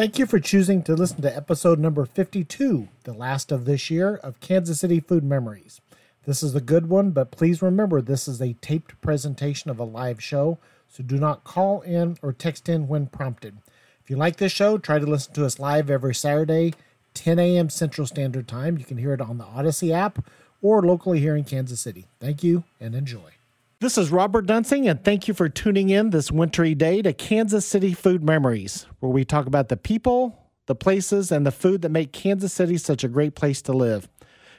[0.00, 4.16] Thank you for choosing to listen to episode number 52, the last of this year
[4.22, 5.82] of Kansas City Food Memories.
[6.24, 9.84] This is a good one, but please remember this is a taped presentation of a
[9.84, 10.58] live show,
[10.88, 13.58] so do not call in or text in when prompted.
[14.02, 16.72] If you like this show, try to listen to us live every Saturday,
[17.12, 17.68] 10 a.m.
[17.68, 18.78] Central Standard Time.
[18.78, 20.24] You can hear it on the Odyssey app
[20.62, 22.06] or locally here in Kansas City.
[22.20, 23.32] Thank you and enjoy.
[23.80, 27.64] This is Robert Dunsing, and thank you for tuning in this wintry day to Kansas
[27.64, 31.88] City Food Memories, where we talk about the people, the places, and the food that
[31.88, 34.06] make Kansas City such a great place to live.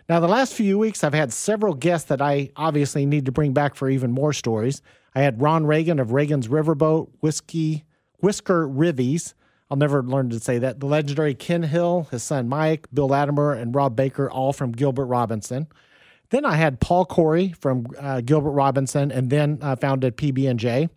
[0.10, 3.54] Now, the last few weeks, I've had several guests that I obviously need to bring
[3.54, 4.82] back for even more stories.
[5.14, 7.84] I had Ron Reagan of Reagan's Riverboat, Whiskey,
[8.22, 9.36] Whisker Rivies.
[9.70, 10.80] I'll never learn to say that.
[10.80, 15.06] The legendary Ken Hill, his son Mike, Bill Latimer, and Rob Baker, all from Gilbert
[15.06, 15.68] Robinson.
[16.32, 20.90] Then I had Paul Corey from uh, Gilbert Robinson, and then uh, founded PB&J.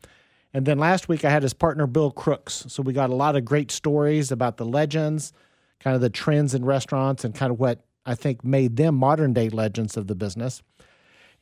[0.54, 2.64] And then last week I had his partner Bill Crooks.
[2.68, 5.32] So we got a lot of great stories about the legends,
[5.80, 9.32] kind of the trends in restaurants, and kind of what I think made them modern
[9.32, 10.62] day legends of the business.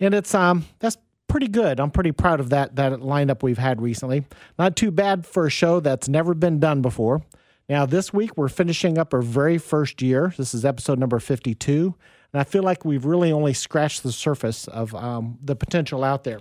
[0.01, 0.97] And it's um that's
[1.29, 1.79] pretty good.
[1.79, 4.25] I'm pretty proud of that that lineup we've had recently.
[4.59, 7.23] Not too bad for a show that's never been done before.
[7.69, 10.33] Now this week we're finishing up our very first year.
[10.39, 11.95] This is episode number 52.
[12.33, 16.25] And I feel like we've really only scratched the surface of um, the potential out
[16.25, 16.41] there.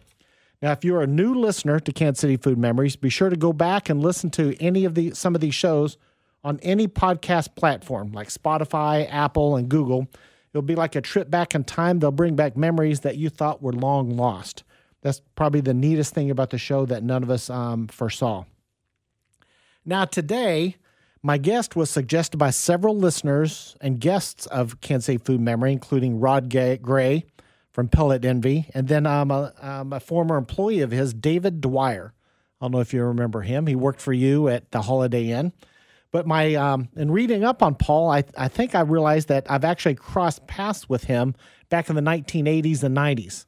[0.62, 3.52] Now, if you're a new listener to Kansas City Food Memories, be sure to go
[3.52, 5.98] back and listen to any of the some of these shows
[6.44, 10.08] on any podcast platform like Spotify, Apple, and Google.
[10.54, 12.00] It'll be like a trip back in time.
[12.00, 14.64] They'll bring back memories that you thought were long lost.
[15.02, 18.46] That's probably the neatest thing about the show that none of us um, foresaw.
[19.84, 20.76] Now, today,
[21.24, 26.20] my guest was suggested by several listeners and guests of Kansas City Food Memory, including
[26.20, 27.26] Rod Gray
[27.72, 32.14] from Pellet Envy, and then um, a, um, a former employee of his, David Dwyer.
[32.60, 33.68] I don't know if you remember him.
[33.68, 35.54] He worked for you at the Holiday Inn.
[36.12, 39.64] But my um, in reading up on Paul, I, I think I realized that I've
[39.64, 41.36] actually crossed paths with him
[41.70, 43.46] back in the 1980s and 90s.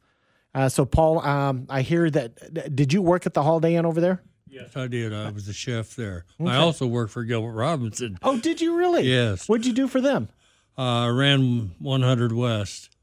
[0.55, 2.75] Uh, so, Paul, um, I hear that.
[2.75, 4.23] Did you work at the Holiday Inn over there?
[4.53, 5.13] Yes, I did.
[5.13, 6.25] I was a chef there.
[6.39, 6.51] Okay.
[6.51, 8.19] I also worked for Gilbert Robinson.
[8.21, 9.03] Oh, did you really?
[9.03, 9.49] Yes.
[9.49, 10.29] What'd you do for them?
[10.77, 12.95] Uh, I ran 100 West.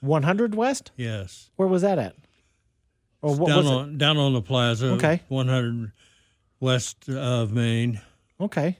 [0.00, 0.90] 100 West?
[0.96, 1.50] Yes.
[1.56, 2.16] Where was that at?
[3.22, 4.92] Or what down on down on the plaza.
[4.92, 5.22] Okay.
[5.28, 5.92] 100
[6.58, 8.00] west of Main.
[8.40, 8.78] Okay.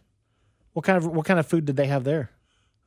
[0.73, 2.31] What kind of what kind of food did they have there?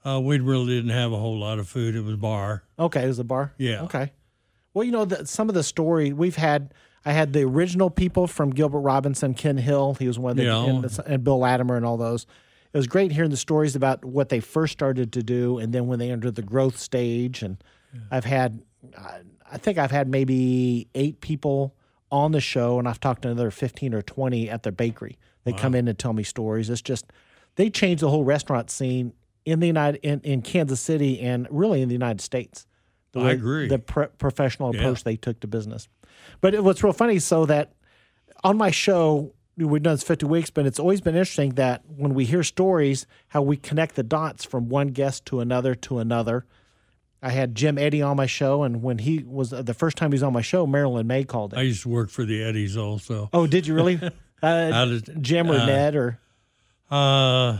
[0.05, 1.95] Uh, we really didn't have a whole lot of food.
[1.95, 2.63] It was bar.
[2.77, 3.53] Okay, it was a bar.
[3.57, 3.83] Yeah.
[3.83, 4.11] Okay.
[4.73, 6.73] Well, you know, the, some of the story we've had
[7.05, 9.95] I had the original people from Gilbert Robinson, Ken Hill.
[9.99, 10.63] He was one of the, yeah.
[10.63, 12.25] and, and, Bill Latimer and all those.
[12.73, 15.87] It was great hearing the stories about what they first started to do, and then
[15.87, 17.43] when they entered the growth stage.
[17.43, 17.61] And
[17.93, 17.99] yeah.
[18.09, 18.63] I've had,
[18.97, 21.75] I think I've had maybe eight people
[22.11, 25.17] on the show, and I've talked to another fifteen or twenty at their bakery.
[25.43, 25.57] They wow.
[25.57, 26.69] come in and tell me stories.
[26.69, 27.05] It's just
[27.55, 29.13] they changed the whole restaurant scene
[29.45, 32.65] in the United in, in Kansas City and really in the United States.
[33.11, 33.67] The I agree.
[33.67, 35.03] The pre- professional approach yeah.
[35.05, 35.87] they took to business.
[36.41, 37.73] But what's real funny, so that
[38.43, 42.13] on my show, we've done this 50 weeks, but it's always been interesting that when
[42.13, 46.45] we hear stories, how we connect the dots from one guest to another to another.
[47.21, 50.15] I had Jim Eddy on my show, and when he was the first time he
[50.15, 51.59] was on my show, Marilyn Maye called it.
[51.59, 53.29] I used to work for the Eddies also.
[53.31, 53.99] Oh, did you really?
[54.43, 56.19] Uh, did, Jim or uh, Ned or?
[56.91, 57.59] Uh,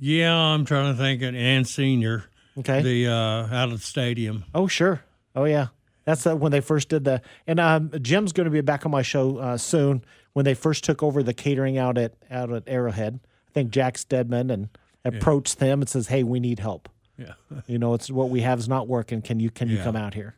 [0.00, 1.20] yeah, I'm trying to think.
[1.20, 2.24] of Ann Senior.
[2.56, 2.80] Okay.
[2.80, 4.44] The uh, out of the stadium.
[4.54, 5.02] Oh sure.
[5.36, 5.66] Oh yeah.
[6.08, 7.20] That's uh, when they first did the.
[7.46, 10.02] And um, Jim's going to be back on my show uh, soon.
[10.32, 13.98] When they first took over the catering out at out at Arrowhead, I think Jack
[13.98, 14.70] Steadman and
[15.04, 15.66] approached yeah.
[15.66, 16.88] them and says, "Hey, we need help.
[17.18, 17.34] Yeah,
[17.66, 19.20] you know, it's what we have is not working.
[19.20, 20.36] Can you can you come out here?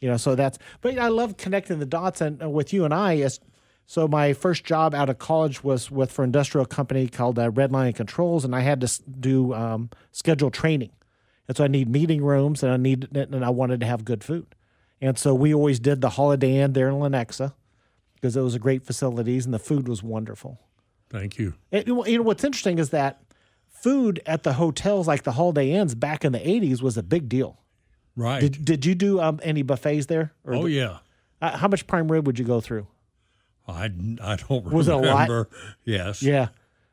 [0.00, 0.56] You know, so that's.
[0.80, 3.40] But I love connecting the dots and uh, with you and I is.
[3.84, 7.94] So my first job out of college was with for industrial company called uh, Redline
[7.94, 10.92] Controls, and I had to do um, schedule training,
[11.46, 14.24] and so I need meeting rooms, and I need and I wanted to have good
[14.24, 14.54] food.
[15.04, 17.52] And so we always did the Holiday Inn there in Lenexa
[18.14, 20.58] because it was a great facilities and the food was wonderful.
[21.10, 21.52] Thank you.
[21.70, 23.20] you know what's interesting is that
[23.68, 27.28] food at the hotels like the Holiday Inns back in the 80s was a big
[27.28, 27.60] deal.
[28.16, 28.40] Right.
[28.40, 30.32] Did, did you do um, any buffets there?
[30.46, 30.98] oh, the, yeah.
[31.42, 32.86] Uh, how much prime rib would you go through?
[33.68, 33.88] I, I
[34.36, 34.70] don't remember.
[34.70, 35.48] was it a lot?
[35.84, 36.22] Yes.
[36.22, 36.48] Yeah.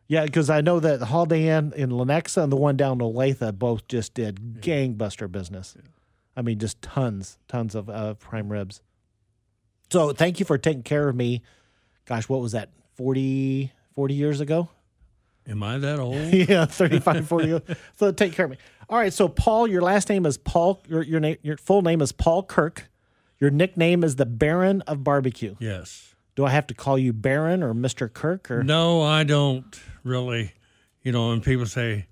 [0.10, 3.08] Yeah, because I know that the Holiday Inn in Lenexa and the one down in
[3.08, 5.78] Olathe both just did gangbuster business.
[5.78, 5.88] Yeah.
[6.36, 8.82] I mean, just tons, tons of uh, prime ribs.
[9.90, 11.42] So thank you for taking care of me.
[12.06, 12.70] Gosh, what was that?
[12.96, 14.70] 40, 40 years ago?
[15.48, 16.16] Am I that old?
[16.34, 17.62] yeah, 35, 40 years.
[17.98, 18.58] So take care of me.
[18.90, 19.12] All right.
[19.12, 20.82] So Paul, your last name is Paul.
[20.88, 22.90] Your your name, your full name is Paul Kirk.
[23.40, 25.56] Your nickname is the Baron of Barbecue.
[25.60, 26.14] Yes.
[26.36, 28.12] Do I have to call you Baron or Mr.
[28.12, 28.64] Kirk or?
[28.64, 30.54] No, I don't really.
[31.02, 32.06] you know, and people say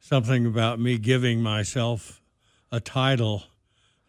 [0.00, 2.22] something about me giving myself
[2.70, 3.44] a title.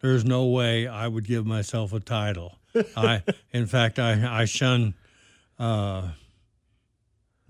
[0.00, 2.58] There's no way I would give myself a title.
[2.96, 3.22] I,
[3.52, 4.94] in fact, I I shun
[5.58, 6.08] uh,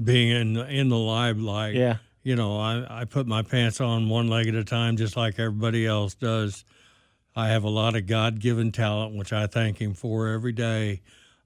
[0.02, 1.75] being in in the limelight.
[1.75, 1.96] Yeah.
[2.22, 5.38] You know, I I put my pants on one leg at a time, just like
[5.38, 6.64] everybody else does.
[7.34, 11.02] I have a lot of God given talent, which I thank Him for every day,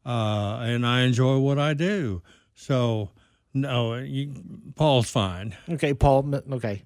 [0.07, 2.23] uh, and I enjoy what I do.
[2.55, 3.11] So,
[3.53, 4.33] no, you,
[4.75, 5.55] Paul's fine.
[5.69, 6.35] Okay, Paul.
[6.53, 6.83] Okay,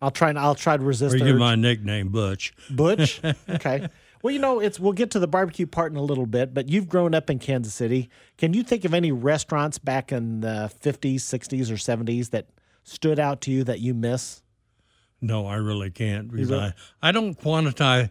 [0.00, 1.14] I'll try and I'll try to resist.
[1.14, 2.52] Or you my nickname Butch.
[2.70, 3.20] Butch.
[3.48, 3.88] Okay.
[4.20, 6.68] Well, you know, it's we'll get to the barbecue part in a little bit, but
[6.68, 8.10] you've grown up in Kansas City.
[8.36, 12.48] Can you think of any restaurants back in the 50s, 60s, or 70s that
[12.82, 14.42] stood out to you that you miss?
[15.20, 18.10] No, I really can't because really- I, I don't quantize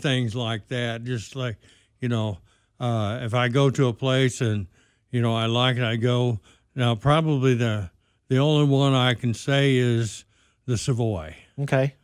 [0.00, 1.04] things like that.
[1.04, 1.56] Just like,
[2.00, 2.38] you know,
[2.80, 4.66] uh, if I go to a place and,
[5.10, 6.40] you know, I like it, I go.
[6.74, 7.90] Now, probably the
[8.28, 10.24] the only one I can say is
[10.66, 11.94] the Savoy Okay.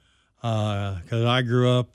[0.41, 1.89] because I grew up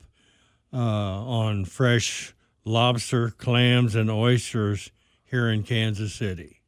[0.72, 2.34] uh, on fresh
[2.64, 4.90] lobster, clams, and oysters
[5.24, 6.60] here in Kansas City.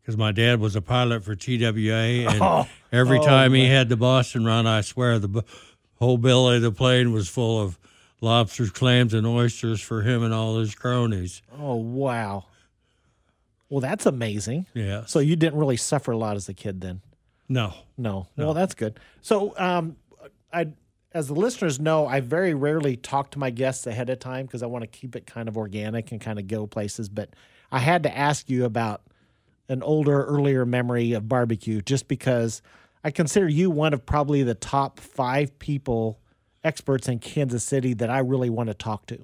[0.00, 3.88] Because my dad was a pilot for TWA, and Oh, every oh, time he had
[3.88, 5.42] the Boston run, I swear the b-
[5.98, 7.78] whole belly of the plane was full of
[8.20, 11.42] lobsters, clams, and oysters for him and all his cronies.
[11.58, 12.46] Oh, wow.
[13.68, 14.64] Well, that's amazing.
[14.72, 15.04] Yeah.
[15.04, 17.02] So you didn't really suffer a lot as a kid then?
[17.48, 17.74] No.
[17.96, 18.28] No.
[18.36, 19.00] Well, that's good.
[19.20, 19.96] So, um,
[20.52, 20.68] I,
[21.12, 24.62] as the listeners know, I very rarely talk to my guests ahead of time because
[24.62, 27.08] I want to keep it kind of organic and kind of go places.
[27.08, 27.30] But
[27.72, 29.02] I had to ask you about
[29.68, 32.62] an older, earlier memory of barbecue just because
[33.04, 36.20] I consider you one of probably the top five people,
[36.64, 39.18] experts in Kansas City that I really want to talk to.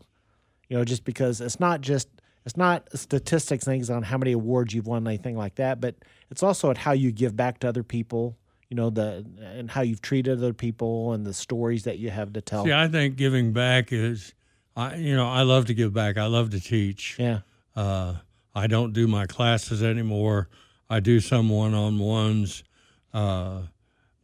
[0.69, 2.09] You know, just because it's not just
[2.47, 5.97] it's not statistics things on how many awards you've won, anything like that, but
[6.35, 8.37] it's also at how you give back to other people.
[8.69, 12.33] You know the and how you've treated other people and the stories that you have
[12.33, 12.65] to tell.
[12.65, 14.35] See, I think giving back is,
[14.75, 16.19] I you know, I love to give back.
[16.19, 17.17] I love to teach.
[17.21, 17.41] yeah.
[17.77, 18.17] Uh,
[18.53, 20.49] I don't do my classes anymore.
[20.91, 22.65] I do some one on ones,
[23.13, 23.63] uh,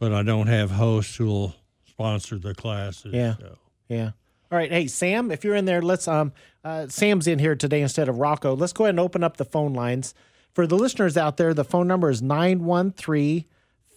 [0.01, 1.55] but I don't have hosts who will
[1.85, 3.13] sponsor the classes.
[3.15, 3.37] Yeah.
[3.37, 3.57] so.
[3.89, 4.11] Yeah.
[4.51, 4.71] All right.
[4.71, 6.33] Hey, Sam, if you're in there, let's um
[6.65, 8.57] uh, Sam's in here today instead of Rocco.
[8.57, 10.13] Let's go ahead and open up the phone lines.
[10.53, 13.45] For the listeners out there, the phone number is 913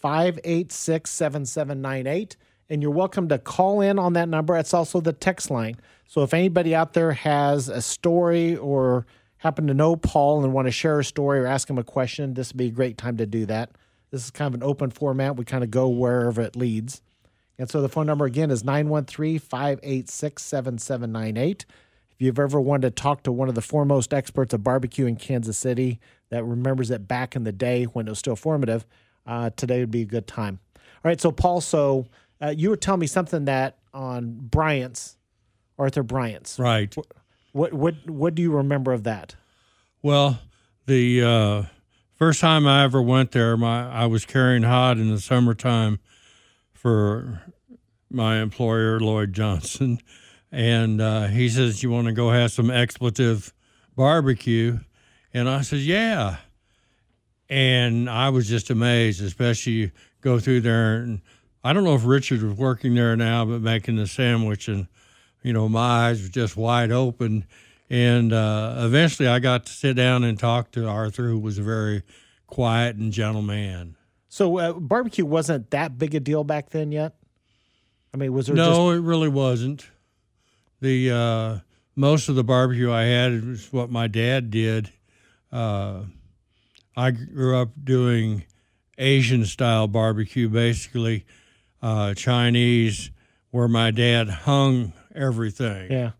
[0.01, 2.37] 586 7798.
[2.69, 4.55] And you're welcome to call in on that number.
[4.57, 5.77] It's also the text line.
[6.07, 9.05] So if anybody out there has a story or
[9.37, 12.33] happen to know Paul and want to share a story or ask him a question,
[12.33, 13.71] this would be a great time to do that.
[14.11, 15.37] This is kind of an open format.
[15.37, 17.01] We kind of go wherever it leads.
[17.57, 21.65] And so the phone number again is 913 586 7798.
[22.11, 25.15] If you've ever wanted to talk to one of the foremost experts of barbecue in
[25.15, 25.99] Kansas City
[26.33, 28.87] that remembers it back in the day when it was still formative,
[29.27, 30.59] uh, today would be a good time.
[30.75, 32.07] All right, so Paul, so
[32.41, 35.15] uh, you were telling me something that on Bryant's,
[35.77, 36.57] Arthur Bryant's.
[36.57, 36.95] Right.
[37.51, 39.35] What what what do you remember of that?
[40.01, 40.39] Well,
[40.87, 41.63] the uh,
[42.15, 45.99] first time I ever went there, my I was carrying hot in the summertime
[46.73, 47.43] for
[48.09, 49.99] my employer Lloyd Johnson,
[50.51, 53.53] and uh, he says, "You want to go have some expletive
[53.95, 54.79] barbecue?"
[55.33, 56.37] And I said, "Yeah."
[57.49, 59.91] And I was just amazed, especially
[60.21, 61.21] go through there, and
[61.63, 64.87] I don't know if Richard was working there now, but making the sandwich, and
[65.43, 67.45] you know, my eyes were just wide open.
[67.89, 71.63] And uh, eventually I got to sit down and talk to Arthur, who was a
[71.63, 72.03] very
[72.47, 73.95] quiet and gentle man.
[74.29, 77.13] So uh, barbecue wasn't that big a deal back then yet.
[78.13, 79.87] I mean, was there just No, it really wasn't.
[80.81, 81.59] The uh,
[81.95, 84.91] most of the barbecue I had was what my dad did.
[85.53, 86.05] Uh,
[86.97, 88.43] I grew up doing
[88.97, 91.25] Asian style barbecue, basically
[91.81, 93.11] uh, Chinese,
[93.51, 95.91] where my dad hung everything.
[95.91, 96.11] yeah?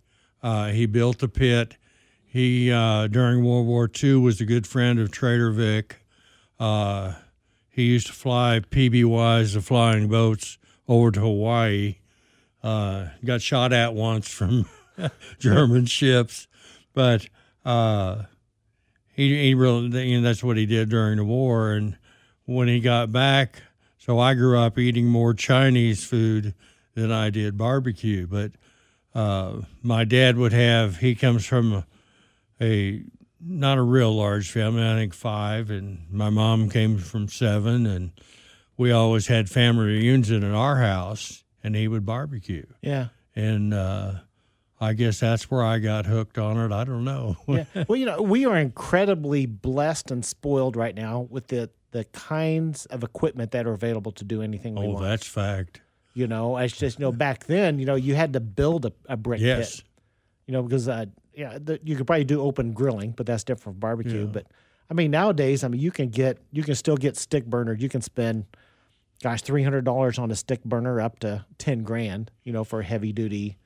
[0.42, 1.78] Uh, he built a pit.
[2.26, 5.98] He uh, during World War II was a good friend of Trader Vic.
[6.60, 7.14] Uh,
[7.70, 11.96] he used to fly PBYs, the flying boats, over to Hawaii.
[12.62, 14.68] Uh, got shot at once from
[15.40, 16.48] German ships,
[16.94, 17.28] but
[17.66, 18.24] uh,
[19.14, 21.72] he he really you know, that's what he did during the war.
[21.74, 21.98] And
[22.46, 23.62] when he got back,
[23.98, 26.54] so I grew up eating more Chinese food
[26.96, 28.52] than I did barbecue, but
[29.16, 30.98] uh, my dad would have.
[30.98, 31.86] He comes from a,
[32.62, 33.04] a
[33.40, 34.84] not a real large family.
[34.84, 38.12] I think five, and my mom came from seven, and
[38.78, 43.08] we always had family reunions in our house, and he would barbecue, Yeah.
[43.36, 44.14] and uh,
[44.84, 46.72] I guess that's where I got hooked on it.
[46.74, 47.38] I don't know.
[47.48, 47.66] yeah.
[47.88, 52.86] Well, you know, we are incredibly blessed and spoiled right now with the the kinds
[52.88, 55.06] of equipment that are available to do anything we Oh, want.
[55.06, 55.82] that's fact.
[56.16, 58.92] You know, it's just you know back then, you know, you had to build a,
[59.08, 59.78] a brick Yes.
[59.78, 59.86] pit.
[60.48, 63.62] You know, because uh, yeah, the, you could probably do open grilling, but that's different
[63.64, 64.22] from barbecue.
[64.22, 64.26] Yeah.
[64.26, 64.48] But
[64.90, 67.82] I mean, nowadays, I mean, you can get you can still get stick burners.
[67.82, 68.46] You can spend,
[69.24, 72.32] gosh, three hundred dollars on a stick burner, up to ten grand.
[72.44, 73.58] You know, for heavy duty.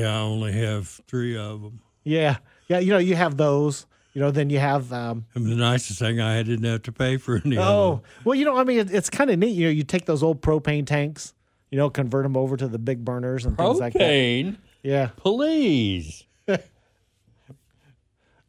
[0.00, 1.80] Yeah, I only have three of them.
[2.04, 2.36] Yeah,
[2.68, 2.78] yeah.
[2.78, 3.86] You know, you have those.
[4.14, 4.92] You know, then you have.
[4.92, 8.00] Um, And the nicest thing, I didn't have to pay for any of oh, them.
[8.24, 9.52] well, you know, I mean, it, it's kind of neat.
[9.56, 11.32] You know, you take those old propane tanks.
[11.70, 14.00] You know, convert them over to the big burners and things like that.
[14.02, 15.08] Propane, Yeah.
[15.16, 16.24] please.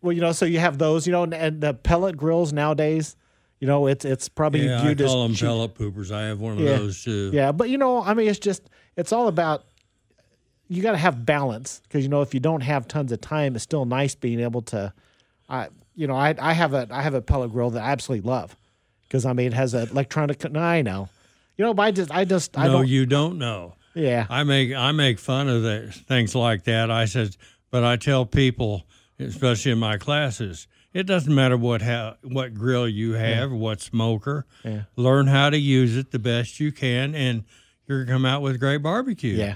[0.01, 3.15] Well, you know, so you have those, you know, and, and the pellet grills nowadays,
[3.61, 5.47] you know, it's it's probably Yeah, I viewed as them cheap.
[5.47, 6.11] pellet poopers.
[6.11, 6.75] I have one of Yeah.
[6.77, 7.31] those too.
[7.33, 8.63] Yeah, but you know, I mean, it's just
[8.97, 9.63] it's all about
[10.73, 13.55] you got to have balance because you know if you don't have tons of time,
[13.55, 14.93] it's still nice being able to.
[15.49, 18.27] I you know I I have a I have a pellet grill that I absolutely
[18.29, 18.55] love
[19.07, 20.43] because I mean it has an electronic.
[20.51, 21.09] No, I know,
[21.57, 22.87] you know, but I just I just I no, don't.
[22.87, 23.75] you don't know.
[23.93, 26.89] yeah, I make I make fun of the, things like that.
[26.89, 27.35] I said,
[27.69, 28.83] but I tell people,
[29.19, 34.45] especially in my classes, it doesn't matter what how, what grill you have, what smoker.
[34.63, 34.83] Yeah.
[34.95, 37.43] Learn how to use it the best you can, and
[37.87, 39.35] you're gonna come out with great barbecue.
[39.35, 39.55] yeah,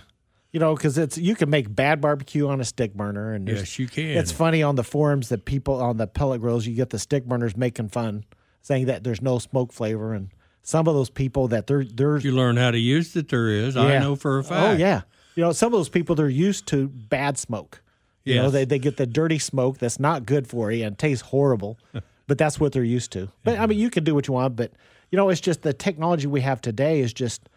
[0.51, 3.77] you know, because it's you can make bad barbecue on a stick burner and Yes,
[3.77, 4.17] you can.
[4.17, 7.25] It's funny on the forums that people on the pellet grills, you get the stick
[7.25, 8.23] burners making fun,
[8.61, 10.29] saying that there's no smoke flavor, and
[10.63, 13.29] some of those people that they're they're you learn how to use it.
[13.29, 13.75] There is.
[13.75, 14.75] I know for a oh, fact.
[14.75, 15.01] oh yeah,
[15.35, 17.81] you know some of those people they're used to bad smoke.
[18.23, 21.21] You know they they get the dirty smoke that's not good for you and tastes
[21.21, 21.77] horrible,
[22.27, 23.29] but that's what they're used to.
[23.43, 24.73] But I mean you can do what you want, but
[25.11, 27.47] you know it's just the technology we have today is just.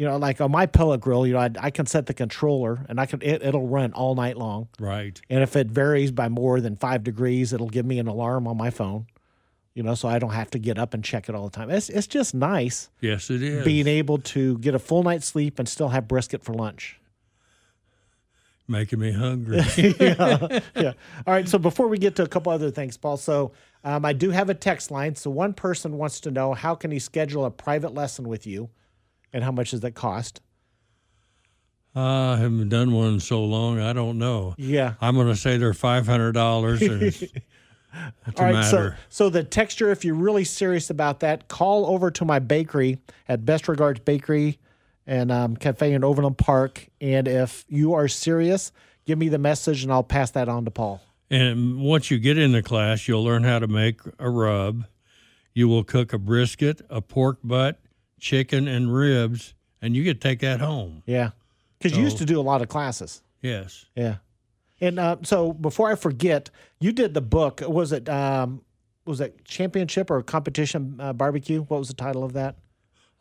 [0.00, 2.86] You know, like on my pellet grill, you know, I, I can set the controller
[2.88, 4.68] and I can it, it'll run all night long.
[4.78, 5.20] Right.
[5.28, 8.56] And if it varies by more than five degrees, it'll give me an alarm on
[8.56, 9.08] my phone.
[9.74, 11.68] You know, so I don't have to get up and check it all the time.
[11.68, 13.62] It's it's just nice Yes, it is.
[13.62, 16.98] being able to get a full night's sleep and still have brisket for lunch.
[18.66, 19.58] Making me hungry.
[19.76, 20.60] yeah.
[20.76, 20.92] yeah.
[21.26, 21.46] All right.
[21.46, 23.52] So before we get to a couple other things, Paul, so
[23.84, 25.14] um, I do have a text line.
[25.14, 28.70] So one person wants to know how can he schedule a private lesson with you,
[29.32, 30.40] and how much does that cost?
[31.94, 33.80] I haven't done one in so long.
[33.80, 34.54] I don't know.
[34.56, 34.94] Yeah.
[35.00, 36.80] I'm going to say they're five hundred dollars.
[36.82, 37.28] It's a
[38.36, 42.24] All right, so so the texture, if you're really serious about that, call over to
[42.24, 44.58] my bakery at Best Regards Bakery
[45.06, 46.88] and um, Cafe in Overland Park.
[47.00, 48.70] And if you are serious,
[49.06, 51.00] give me the message and I'll pass that on to Paul.
[51.30, 54.84] And once you get in the class, you'll learn how to make a rub.
[55.54, 57.80] You will cook a brisket, a pork butt,
[58.20, 61.02] chicken, and ribs, and you could take that home.
[61.06, 61.30] Yeah,
[61.78, 63.22] because you used to do a lot of classes.
[63.42, 63.86] Yes.
[63.96, 64.16] Yeah,
[64.80, 67.62] and uh, so before I forget, you did the book.
[67.66, 68.62] Was it um,
[69.06, 71.62] was it championship or competition uh, barbecue?
[71.62, 72.56] What was the title of that?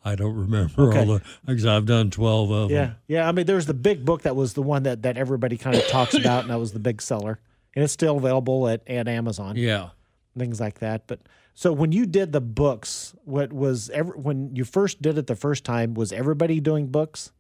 [0.03, 0.99] I don't remember Okay.
[0.99, 2.95] all the because I've done twelve of Yeah, them.
[3.07, 3.17] yeah.
[3.23, 3.27] Yeah.
[3.27, 5.85] I mean, there's the big book that was the one that that everybody kind of
[5.87, 7.39] talks about, and that was the big seller,
[7.75, 9.89] and it's still available at at Amazon, Yeah.
[10.37, 11.03] things like that.
[11.07, 11.19] But
[11.59, 15.35] so when you did the books, what was ever when you first did it the
[15.35, 15.93] first time?
[15.93, 17.33] Was everybody doing books,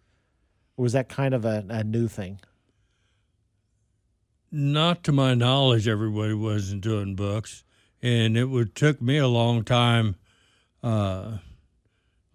[0.75, 2.41] or was that kind of a, a new thing?
[4.51, 7.63] Not to my knowledge, everybody wasn't doing books,
[8.01, 10.17] and it would took me a long time
[10.83, 11.37] uh,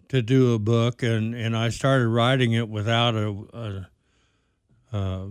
[0.09, 3.87] to do a book, and, and I started writing it without a,
[4.91, 5.27] a uh,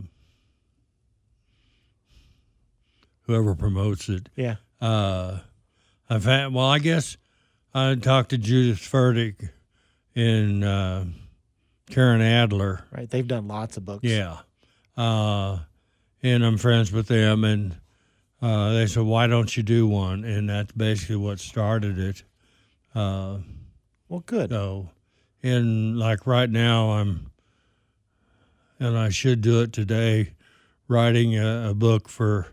[3.22, 4.28] whoever promotes it.
[4.36, 5.38] Yeah, Uh,
[6.08, 7.16] I've had well, I guess
[7.74, 9.50] I talked to Judith Fertig
[10.14, 11.04] and uh,
[11.90, 12.84] Karen Adler.
[12.92, 13.08] right.
[13.08, 14.04] They've done lots of books.
[14.04, 14.38] Yeah.
[14.96, 15.58] Uh,
[16.22, 17.76] and I'm friends with them, and
[18.40, 22.22] uh, they said, "Why don't you do one?" And that's basically what started it.
[22.94, 23.38] Uh,
[24.08, 24.50] Well, good.
[24.50, 24.90] so,
[25.42, 27.30] and like right now, I'm,
[28.78, 30.34] and I should do it today,
[30.86, 32.46] writing a, a book for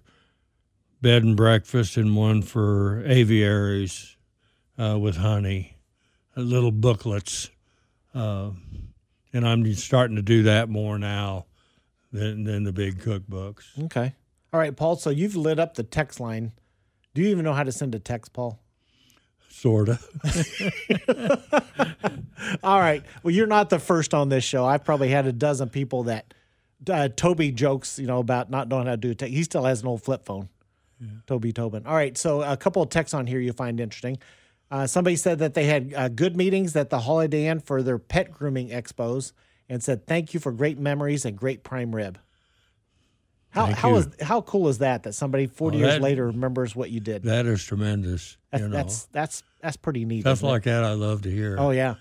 [1.02, 4.16] bed and breakfast and one for apiaries
[4.78, 5.78] uh, with honey,
[6.38, 7.50] uh, little booklets.
[8.14, 8.52] Uh,
[9.34, 11.46] and I'm starting to do that more now
[12.12, 13.64] than, than the big cookbooks.
[13.86, 14.14] Okay.
[14.54, 14.98] All right, Paul.
[14.98, 16.52] So you've lit up the text line.
[17.14, 18.60] Do you even know how to send a text, Paul?
[19.50, 20.06] Sort of.
[22.64, 23.04] All right.
[23.24, 24.66] Well, you're not the first on this show.
[24.66, 26.34] I've probably had a dozen people that
[26.90, 29.34] uh, Toby jokes, you know, about not knowing how to do text.
[29.34, 30.50] He still has an old flip phone.
[31.28, 31.86] Toby Tobin.
[31.86, 32.18] All right.
[32.18, 34.18] So a couple of texts on here you find interesting.
[34.70, 37.98] Uh, somebody said that they had uh, good meetings at the Holiday Inn for their
[38.00, 39.34] pet grooming expos
[39.68, 42.18] and said, thank you for great memories and great prime rib.
[43.50, 46.28] How Thank how is how cool is that that somebody 40 Oh, years that- later
[46.28, 47.24] remembers what you did?
[47.24, 48.38] That is tremendous.
[48.50, 50.22] That's you know, that's that's that's pretty neat.
[50.22, 50.52] stuff isn't it?
[50.52, 51.58] like that I love to hear.
[51.60, 51.96] Oh yeah.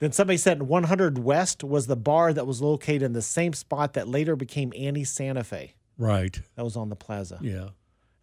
[0.00, 3.92] Then somebody said 100 West was the bar that was located in the same spot
[3.94, 5.74] that later became Annie Santa Fe.
[5.98, 6.40] Right.
[6.56, 7.38] That was on the plaza.
[7.42, 7.68] Yeah.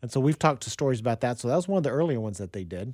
[0.06, 1.40] And so we've talked to stories about that.
[1.40, 2.94] So that was one of the earlier ones that they did.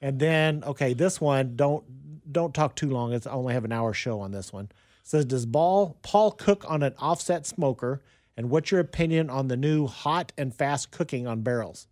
[0.00, 1.84] And then okay, this one don't
[2.32, 3.12] don't talk too long.
[3.12, 4.64] It's I only have an hour show on this one.
[4.64, 4.70] It
[5.02, 8.00] says does Ball Paul cook on an offset smoker?
[8.38, 11.88] And what's your opinion on the new hot and fast cooking on barrels?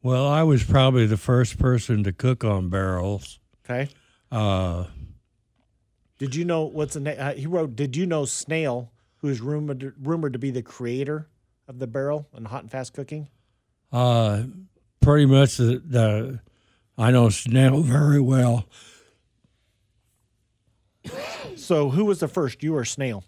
[0.00, 3.40] Well, I was probably the first person to cook on barrels.
[3.64, 3.90] Okay.
[4.30, 4.84] Uh,
[6.18, 7.16] Did you know what's the name?
[7.18, 11.26] Uh, he wrote, "Did you know Snail, who is rumored rumored to be the creator
[11.70, 13.28] of the barrel and hot and fast cooking?"
[13.92, 14.42] uh,
[15.00, 16.40] pretty much the, the
[16.98, 18.66] I know snail very well.
[21.56, 23.24] So, who was the first, you or Snail?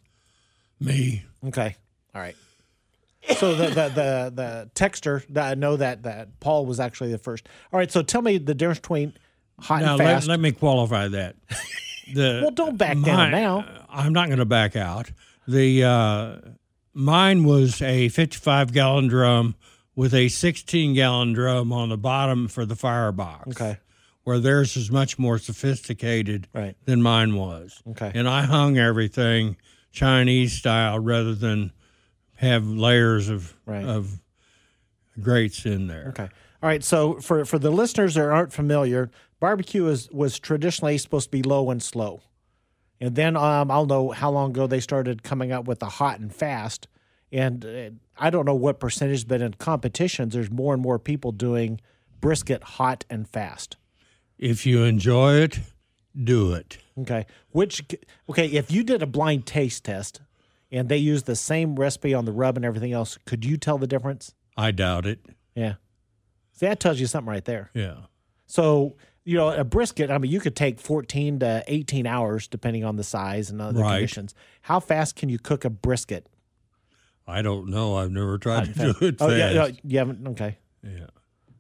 [0.81, 1.25] Me.
[1.47, 1.77] Okay,
[2.15, 2.37] all right.
[3.37, 7.19] So the the the, the texter that I know that that Paul was actually the
[7.19, 7.49] first.
[7.73, 7.91] All right.
[7.91, 9.15] So tell me the difference between
[9.61, 10.29] hot Now and let, fast.
[10.29, 11.37] let me qualify that.
[12.13, 13.65] The well, don't back down now.
[13.89, 15.09] I'm not going to back out.
[15.47, 16.37] The uh,
[16.95, 19.55] mine was a 55 gallon drum
[19.95, 23.49] with a 16 gallon drum on the bottom for the firebox.
[23.61, 23.79] Okay.
[24.25, 26.77] Where theirs is much more sophisticated Right.
[26.85, 27.83] than mine was.
[27.91, 28.13] Okay.
[28.15, 29.57] And I hung everything
[29.91, 31.73] Chinese style rather than
[32.37, 33.85] have layers of Right.
[33.85, 34.21] of
[35.21, 36.07] grates in there.
[36.09, 36.29] Okay.
[36.63, 36.83] All right.
[36.85, 41.43] So for for the listeners that aren't familiar, barbecue is was traditionally supposed to be
[41.43, 42.23] low and slow,
[43.03, 46.21] and then um, I'll know how long ago they started coming up with the hot
[46.21, 46.87] and fast.
[47.33, 51.33] And uh, I don't know what percentage, but in competitions, there's more and more people
[51.33, 51.81] doing
[52.21, 53.77] brisket hot and fast.
[54.39, 55.59] If you enjoy it,
[56.23, 56.79] do it.
[56.97, 57.27] Okay.
[57.51, 57.83] Which
[58.31, 60.21] okay, if you did a blind taste test
[60.71, 63.79] and they used the same recipe on the rub and everything else, could you tell
[63.79, 64.33] the difference?
[64.57, 65.19] I doubt it.
[65.57, 65.75] Yeah.
[66.53, 67.73] See, that tells you something right there.
[67.75, 67.97] Yeah.
[68.47, 68.95] So,
[69.25, 72.97] you know, a brisket, I mean, you could take 14 to 18 hours depending on
[72.97, 73.95] the size and other Right.
[73.95, 74.35] conditions.
[74.63, 76.27] How fast can you cook a brisket?
[77.27, 77.97] I don't know.
[77.97, 79.39] I've never tried to do it Oh, fast.
[79.39, 80.27] yeah, no, you haven't.
[80.29, 80.59] Okay.
[80.83, 81.07] Yeah.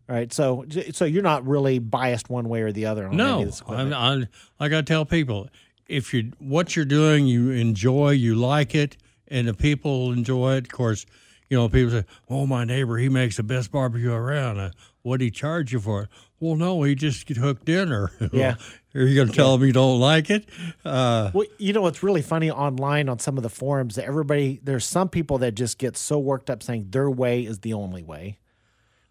[0.08, 0.32] All right.
[0.32, 3.64] So, so you're not really biased one way or the other No, of this I'm,
[3.74, 3.94] equipment.
[3.94, 4.26] I'm,
[4.58, 5.48] like I tell people,
[5.86, 8.96] if you what you're doing, you enjoy, you like it,
[9.28, 10.64] and the people enjoy it.
[10.64, 11.06] Of course,
[11.48, 14.58] you know people say, "Oh, my neighbor, he makes the best barbecue around.
[14.58, 14.70] Uh,
[15.02, 16.08] what he charge you for it?"
[16.42, 18.10] Well, no, he just get hooked dinner.
[18.32, 18.56] Yeah.
[18.96, 20.44] Are you going to tell him you don't like it?
[20.84, 24.60] Uh, Well, you know what's really funny online on some of the forums that everybody
[24.62, 28.02] there's some people that just get so worked up saying their way is the only
[28.02, 28.38] way.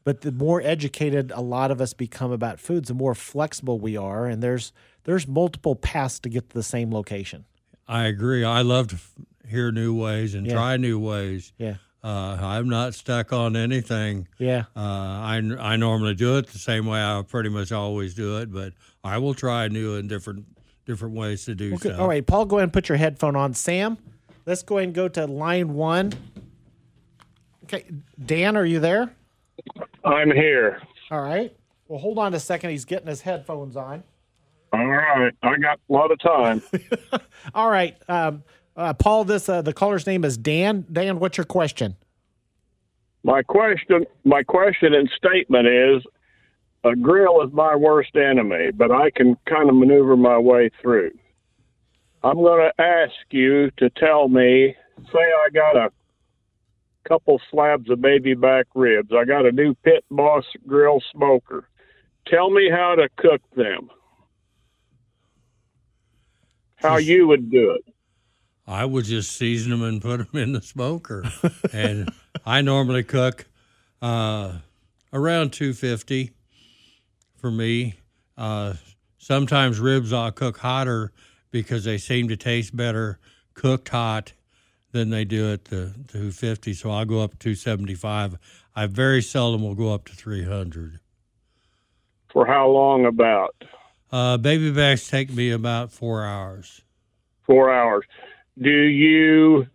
[0.03, 3.95] But the more educated a lot of us become about foods, the more flexible we
[3.95, 4.73] are, and there's
[5.05, 7.45] there's multiple paths to get to the same location.
[7.87, 8.43] I agree.
[8.43, 8.97] I love to
[9.47, 10.53] hear new ways and Yeah.
[10.53, 11.53] try new ways.
[11.57, 14.27] Yeah, Uh, I'm not stuck on anything.
[14.39, 14.63] yeah.
[14.75, 18.51] Uh, I, I normally do it the same way I pretty much always do it,
[18.51, 20.45] but I will try new and different
[20.85, 21.79] different ways to do Good.
[21.81, 21.99] stuff.
[21.99, 23.53] All right, Paul, go ahead and put your headphone on.
[23.53, 23.97] Sam,
[24.47, 26.11] let's go ahead and go to line one.
[27.65, 27.85] Okay,
[28.25, 29.13] Dan, are you there?
[30.03, 30.81] I'm here.
[31.11, 31.55] All right.
[31.87, 32.71] Well, hold on a second.
[32.71, 34.03] He's getting his headphones on.
[34.73, 35.33] All right.
[35.43, 36.61] I got a lot of time.
[37.53, 38.43] All right, um,
[38.75, 39.25] uh, Paul.
[39.25, 40.85] This uh, the caller's name is Dan.
[40.91, 41.95] Dan, what's your question?
[43.23, 46.03] my question my question and statement is
[46.83, 51.11] a grill is my worst enemy, but I can kind of maneuver my way through.
[52.23, 55.91] I'm going to ask you to tell me say I got a
[57.07, 59.11] couple slabs of baby back ribs.
[59.15, 61.67] I got a new Pit Boss grill smoker.
[62.27, 63.89] Tell me how to cook them.
[66.75, 67.93] How you would do it.
[68.67, 71.25] I would just season them and put them in the smoker,
[71.73, 72.11] and
[72.45, 73.47] I normally cook
[74.01, 74.53] uh,
[75.11, 76.31] around 250
[77.35, 77.95] for me.
[78.37, 78.73] Uh,
[79.17, 81.11] sometimes ribs I'll cook hotter
[81.51, 83.19] because they seem to taste better
[83.53, 84.33] cooked hot
[84.91, 86.73] than they do at the 250.
[86.73, 88.37] So I'll go up to 275.
[88.75, 90.99] I very seldom will go up to 300.
[92.31, 93.55] For how long about?
[94.11, 96.81] Uh, baby backs take me about four hours.
[97.45, 98.05] four hours.
[98.61, 99.67] Do you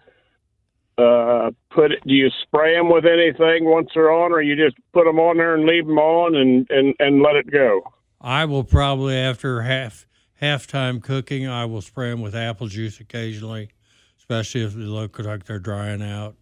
[0.98, 1.92] uh, put?
[2.06, 5.36] Do you spray them with anything once they're on, or you just put them on
[5.36, 7.82] there and leave them on and and and let it go?
[8.20, 10.06] I will probably after half
[10.40, 13.70] halftime cooking, I will spray them with apple juice occasionally,
[14.18, 16.36] especially if they look like they're drying out.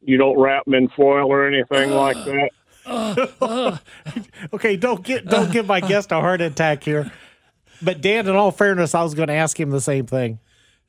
[0.00, 2.50] You don't wrap them in foil or anything like that.
[4.52, 7.12] Okay, don't get don't give my guest a heart attack here.
[7.80, 10.38] But Dan, in all fairness, I was going to ask him the same thing.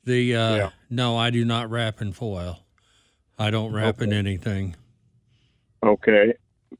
[0.04, 0.70] The uh, Yeah.
[0.90, 2.60] no, I do not wrap in foil.
[3.38, 4.76] I don't wrap in anything.
[5.84, 6.34] Okay.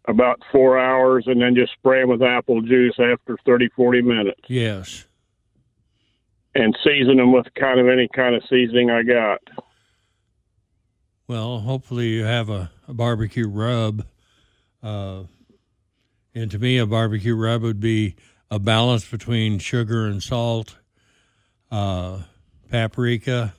[0.06, 4.40] About four hours and then just spray them with apple juice after 30, 40 minutes.
[4.48, 5.06] Yes.
[6.54, 9.40] And season them with kind of any kind of seasoning I got.
[11.26, 14.04] Well, hopefully you have a, a barbecue rub.
[14.82, 15.22] Uh,
[16.34, 18.14] and to me, a barbecue rub would be
[18.50, 20.76] a balance between sugar and salt,
[21.70, 22.18] uh,
[22.68, 23.54] paprika,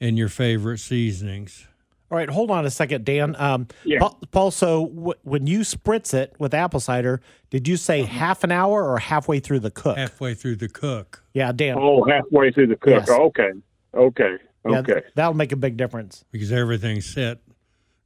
[0.00, 1.66] and your favorite seasonings.
[2.10, 3.34] All right, hold on a second, Dan.
[3.36, 3.98] Um, Yeah.
[3.98, 8.44] Paul, Paul, so w- when you spritz it with apple cider, did you say half
[8.44, 9.96] an hour or halfway through the cook?
[9.96, 11.24] Halfway through the cook.
[11.34, 11.76] yeah, Dan.
[11.78, 12.90] Oh, halfway through the cook.
[13.06, 13.10] Yes.
[13.10, 13.50] Okay.
[13.94, 14.36] Okay.
[14.68, 15.02] Yeah, Okay.
[15.16, 16.24] that'll make a big difference.
[16.30, 17.38] because everything's set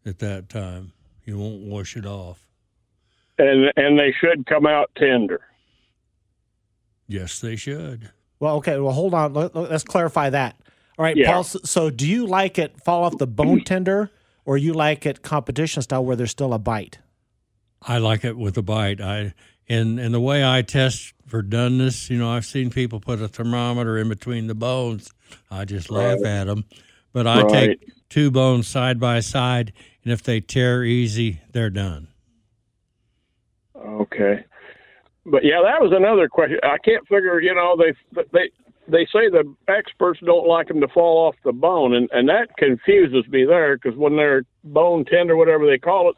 [0.07, 0.93] at that time.
[1.27, 2.47] You won't wash it off.
[3.39, 5.41] And and they should come out tender.
[7.07, 8.11] Yes, they should.
[8.41, 8.79] Well, okay.
[8.79, 9.35] Well, hold on.
[9.35, 10.57] Let, us clarify that.
[10.99, 11.31] All right, Yeah.
[11.33, 11.45] Paul.
[11.45, 14.11] So, so do you like it fall off the bone tender,
[14.45, 16.99] or you like it competition style where there's still a bite?
[17.83, 19.01] I like it with a bite.
[19.01, 19.35] I
[19.69, 23.29] and and the way I test for doneness, you know, I've seen people put a
[23.29, 25.13] thermometer in between the bones.
[25.51, 26.27] I just laugh Right.
[26.27, 26.65] at them.
[27.13, 27.51] But I Right.
[27.81, 29.73] take two bones side by side,
[30.05, 32.09] and if they tear easy, they're done.
[33.77, 34.45] Okay.
[35.27, 36.59] But yeah, that was another question.
[36.63, 37.41] I can't figure.
[37.41, 38.51] You know, they they
[38.89, 42.57] they say the experts don't like them to fall off the bone, and and that
[42.57, 46.17] confuses me there because when they're bone tender, whatever they call it,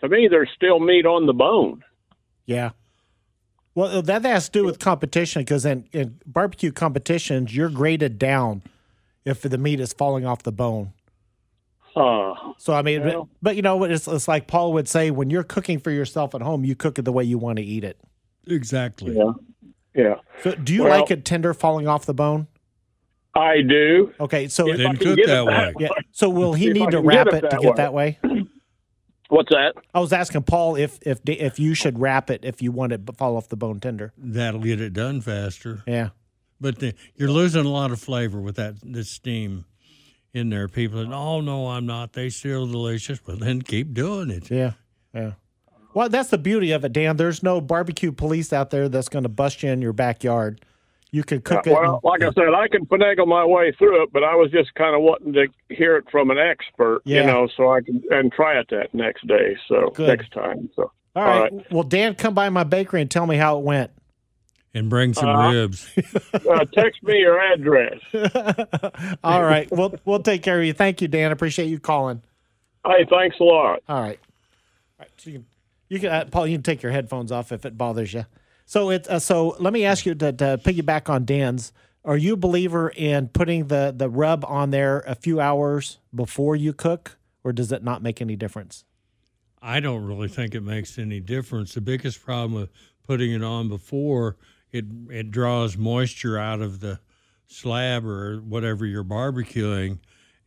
[0.00, 1.82] to me there's still meat on the bone.
[2.46, 2.70] Yeah.
[3.74, 8.18] Well, uh, that has to do with competition because in, in barbecue competitions, you're graded
[8.18, 8.62] down
[9.24, 10.92] if the meat is falling off the bone.
[11.94, 12.34] Huh.
[12.58, 15.30] So I mean, Well- but, but you know, it's, it's like Paul would say: when
[15.30, 17.84] you're cooking for yourself at home, you cook it the way you want to eat
[17.84, 17.98] it.
[18.46, 19.16] Exactly.
[19.16, 19.32] Yeah.
[19.94, 20.14] Yeah.
[20.42, 22.46] So, do you Well- like a tender, falling off the bone?
[23.34, 24.12] I do.
[24.20, 25.72] Okay, so If I Then cook that way.
[25.78, 27.72] yeah, so will he If need to wrap it, it to get way.
[27.76, 28.18] that way?
[29.30, 29.74] What's that?
[29.94, 33.06] I was asking Paul if if if you should wrap it if you want it
[33.06, 34.12] to fall off the bone tender.
[34.18, 35.82] That'll get it done faster.
[35.86, 36.10] Yeah.
[36.60, 39.64] But the, you're losing a lot of flavor with that the steam
[40.34, 40.68] in there.
[40.68, 42.12] People say, "Oh no, I'm not.
[42.12, 44.50] They still delicious." But then keep doing it.
[44.50, 44.72] Yeah,
[45.14, 45.32] yeah.
[45.94, 47.16] Well, that's the beauty of it, Dan.
[47.16, 50.64] There's no barbecue police out there that's going to bust you in your backyard.
[51.10, 51.72] You can cook it.
[51.74, 54.72] well, like I said, I can finagle my way through it, but I was just
[54.74, 57.20] kind of wanting to hear it from an expert, Yeah.
[57.20, 59.56] you know, so I can and try it that next day.
[59.68, 60.08] So Good.
[60.08, 60.70] next time.
[60.74, 61.52] So all right.
[61.70, 63.90] Well, Dan, come by my bakery and tell me how it went.
[64.72, 65.86] And bring some Uh, ribs.
[66.50, 67.98] uh, text me your address.
[69.22, 69.70] All right.
[69.70, 70.72] We'll we'll take care of you.
[70.72, 71.30] Thank you, Dan.
[71.30, 72.22] Appreciate you calling.
[72.86, 73.80] Hey, thanks a lot.
[73.86, 74.18] All right.
[74.18, 75.10] All right.
[75.18, 75.46] So you can,
[75.92, 78.24] you can uh, Paul, you can take your headphones off if it bothers you.
[78.64, 81.72] So it's uh, so let me ask you to, to piggyback on Dan's.
[82.02, 86.56] Are you a believer in putting the the rub on there a few hours before
[86.56, 88.84] you cook, or does it not make any difference?
[89.60, 91.74] I don't really think it makes any difference.
[91.74, 92.70] The biggest problem with
[93.06, 94.38] putting it on before
[94.72, 97.00] it it draws moisture out of the
[97.48, 99.98] slab or whatever you're barbecuing,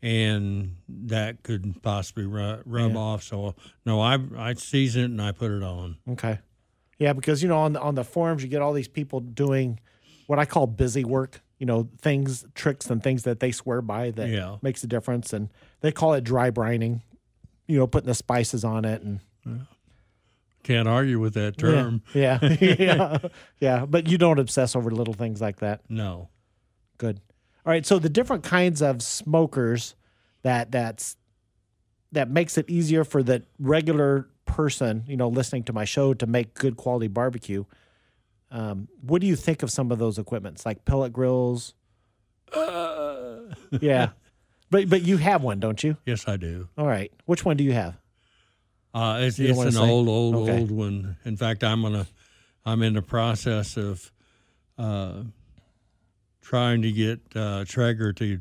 [0.05, 2.97] and that could possibly ru- rub Yeah.
[2.97, 3.23] off.
[3.23, 3.55] So
[3.87, 5.97] no, I I season it and I put it on.
[6.11, 6.37] Okay.
[6.99, 9.79] Yeah, because you know on the, on the forums you get all these people doing
[10.27, 11.41] what I call busy work.
[11.57, 14.57] You know, things, tricks, and things that they swear by that Yeah.
[14.61, 15.49] makes a difference, and
[15.81, 17.01] they call it dry brining.
[17.67, 19.21] You know, putting the spices on it and
[20.63, 22.03] Can't argue with that Yeah, term.
[22.13, 23.17] Yeah, yeah,
[23.59, 23.85] yeah.
[23.85, 25.81] But you don't obsess over little things like that.
[25.89, 26.29] No.
[26.97, 27.21] Good.
[27.65, 27.85] All right.
[27.85, 29.95] So the different kinds of smokers
[30.43, 31.17] that that's
[32.11, 36.25] that makes it easier for the regular person, you know, listening to my show to
[36.27, 37.65] make good quality barbecue.
[38.51, 41.73] Um, what do you think of some of those equipments, like pellet grills?
[43.81, 44.09] yeah,
[44.69, 45.97] but but you have one, don't you?
[46.05, 46.69] Yes, I do.
[46.77, 47.11] All right.
[47.25, 47.97] Which one do you have?
[48.93, 49.89] Uh, it's You it's an say?
[49.89, 50.57] old, old, Okay.
[50.59, 51.17] old one.
[51.25, 52.07] In fact, I'm gonna,
[52.65, 54.09] I'm in the process of,
[54.77, 55.23] uh,
[56.45, 58.39] trying to get uh, Traeger to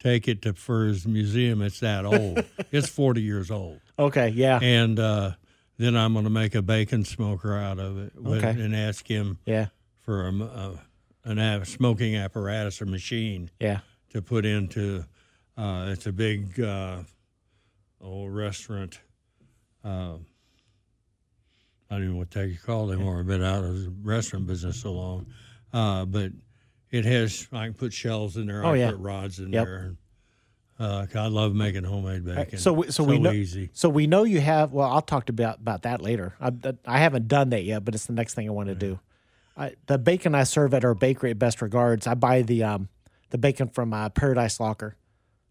[0.00, 1.60] take it to for his museum.
[1.62, 2.44] It's that old.
[2.72, 4.30] it's 40 years old, Okay.
[4.30, 4.58] Yeah.
[4.62, 5.32] and uh,
[5.76, 8.60] then I'm gonna make a bacon smoker out of it with, Okay.
[8.60, 9.66] and ask him Yeah.
[10.00, 10.80] for a, a-
[11.24, 13.80] an a smoking apparatus or machine Yeah.
[14.10, 15.04] to put into.
[15.56, 17.02] Uh, it's a big uh,
[18.00, 18.98] old restaurant.
[19.84, 20.14] Uh,
[21.90, 23.20] I don't even know what the heck you call it anymore.
[23.20, 25.26] I've been out of the restaurant business so long.
[25.72, 26.32] Uh, but
[26.92, 28.64] it has, I can put shells in there.
[28.64, 28.90] Oh, I yeah.
[28.90, 29.64] put rods in Yep.
[29.66, 29.96] there.
[30.78, 32.58] Uh, I love making homemade bacon.
[32.58, 33.70] so we- so we know- easy.
[33.72, 34.72] So we know you have.
[34.72, 36.34] Well, I'll talk to about about that later.
[36.40, 36.52] I,
[36.86, 38.98] I haven't done that yet, but it's the next thing I want to do.
[39.56, 42.88] I, the bacon I serve at our bakery at Best Regards, I buy the um
[43.30, 44.96] the bacon from uh, Paradise Locker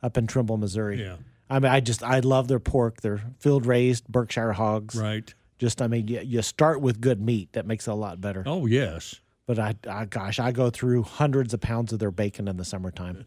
[0.03, 1.01] up in Trimble, Missouri.
[1.01, 1.17] Yeah.
[1.49, 3.01] I mean, I just I love their pork.
[3.01, 4.95] They're field raised Berkshire hogs.
[4.95, 5.33] Right.
[5.59, 7.53] Just I mean, you, you start with good meat.
[7.53, 8.43] That makes it a lot better.
[8.45, 9.21] Oh yes.
[9.51, 12.63] But I, I gosh, I go through hundreds of pounds of their bacon in the
[12.63, 13.25] summertime,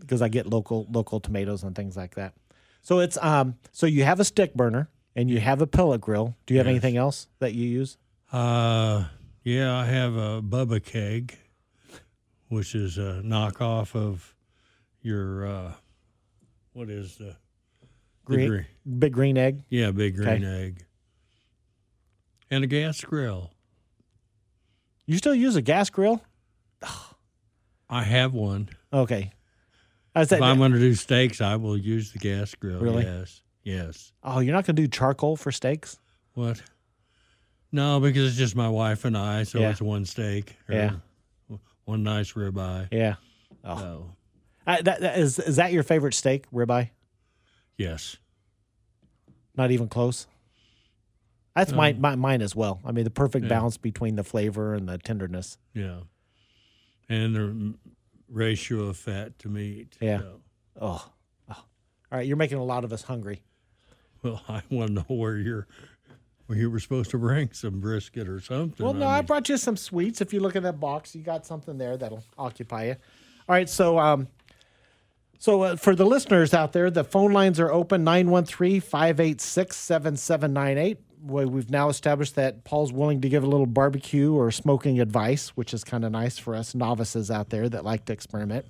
[0.00, 2.34] because I get local local tomatoes and things like that.
[2.82, 6.34] So it's um so you have a stick burner and you have a pellet grill.
[6.46, 6.72] Do you have Yes.
[6.72, 7.96] anything else that you use?
[8.32, 9.04] Uh,
[9.44, 11.38] yeah, I have a Bubba keg,
[12.48, 14.34] which is a knockoff of
[15.02, 15.72] your uh,
[16.72, 17.36] what is the,
[18.24, 18.66] Green, green-
[18.98, 19.62] big green egg.
[19.68, 20.64] Yeah, big green Okay.
[20.64, 20.84] egg.
[22.50, 23.52] And a gas grill.
[25.06, 26.22] You still use a gas grill?
[27.88, 28.68] I have one.
[28.92, 29.32] Okay.
[30.14, 32.80] I If I'm going to do steaks, I will use the gas grill.
[32.80, 33.04] Really?
[33.04, 33.42] Yes.
[33.62, 34.12] Yes.
[34.24, 35.98] oh, you're not going to do charcoal for steaks?
[36.34, 36.62] What?
[37.70, 39.70] No, because it's just my wife and I, so Yeah.
[39.70, 40.56] it's one steak.
[40.68, 40.92] Yeah.
[41.84, 42.88] One nice ribeye.
[42.90, 43.16] Yeah.
[43.64, 44.10] Oh, So,
[44.66, 46.90] I, that, that is is that your favorite steak, ribeye?
[47.76, 48.16] yes.
[49.56, 50.26] Not even close.
[51.56, 52.80] That's mine, Um, my, mine as well.
[52.84, 53.48] I mean, the perfect Yeah.
[53.50, 55.58] balance between the flavor and the tenderness.
[55.74, 56.00] Yeah.
[57.08, 57.74] And the
[58.28, 59.96] ratio of fat to meat.
[60.00, 60.20] Yeah.
[60.20, 60.40] So,
[60.80, 61.10] Oh.
[61.48, 61.64] oh.
[62.12, 63.42] All right, you're making a lot of us hungry.
[64.22, 65.66] well, I want to know where you're.
[66.46, 68.84] Where you were supposed to bring some brisket or something.
[68.84, 70.20] Well, no, I mean, brought you some sweets.
[70.20, 72.96] If you look in that box, you got something there that'll occupy you.
[73.48, 74.26] All right, so um,
[75.38, 80.96] so uh, for the listeners out there, the phone lines are open 913-586-7798.
[81.22, 85.50] We- We've now established that Paul's willing to give a little barbecue or smoking advice,
[85.50, 88.66] which is kind of nice for us novices out there that like to experiment.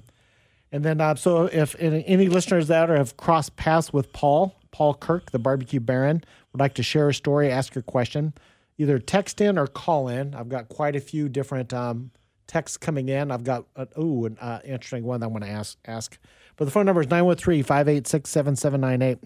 [0.72, 5.30] And then, uh, so if any, listeners there have crossed paths with Paul, Paul Kirk,
[5.32, 8.34] the barbecue baron, would like to share a story, ask your question,
[8.78, 10.34] either text in or call in.
[10.34, 12.12] I've got quite a few different um,
[12.46, 13.30] texts coming in.
[13.32, 16.18] I've got, uh, ooh, an uh, interesting one that I want to ask, ask.
[16.56, 19.18] But the phone number is 913 586 7798.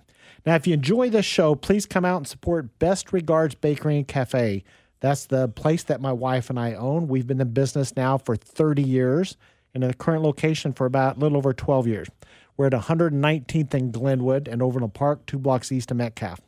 [0.47, 4.07] Now, if you enjoy this show, please come out and support Best Regards Bakery and
[4.07, 4.63] Cafe.
[5.01, 7.09] That's the place that my wife and I own.
[7.09, 9.37] We've been in business now for 30 years
[9.73, 12.09] and in the current location for about a little over 12 years.
[12.57, 16.41] We're at 119th and Glenwood and Overland Park, two blocks east of Metcalf.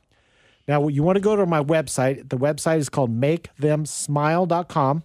[0.68, 2.28] Now, you want to go to my website.
[2.28, 5.02] The website is called makethemsmile.com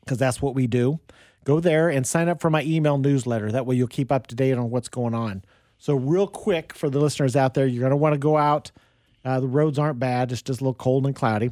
[0.00, 1.00] because that's what we do.
[1.44, 3.50] Go there and sign up for my email newsletter.
[3.50, 5.42] That way you'll keep up to date on what's going on.
[5.82, 8.70] So, real quick for the listeners out there, you're going to want to go out.
[9.24, 11.50] Uh, the roads aren't bad, it's just a little cold and cloudy.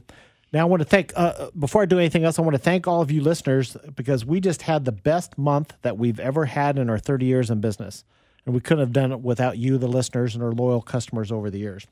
[0.52, 2.86] Now, I want to thank, uh, before I do anything else, I want to thank
[2.86, 6.78] all of you listeners because we just had the best month that we've ever had
[6.78, 8.04] in our 30 years in business.
[8.46, 11.50] And we couldn't have done it without you, the listeners, and our loyal customers over
[11.50, 11.88] the years.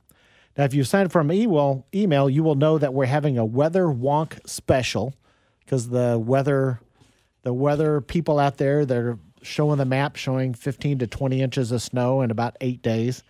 [0.57, 3.37] Now, if you sign up for my email, email, you will know that we're having
[3.37, 5.13] a weather wonk special
[5.65, 6.79] because the weather,
[7.43, 11.73] the weather people out there that are showing the map showing 15 to 20 inches
[11.73, 13.23] of snow in about eight days.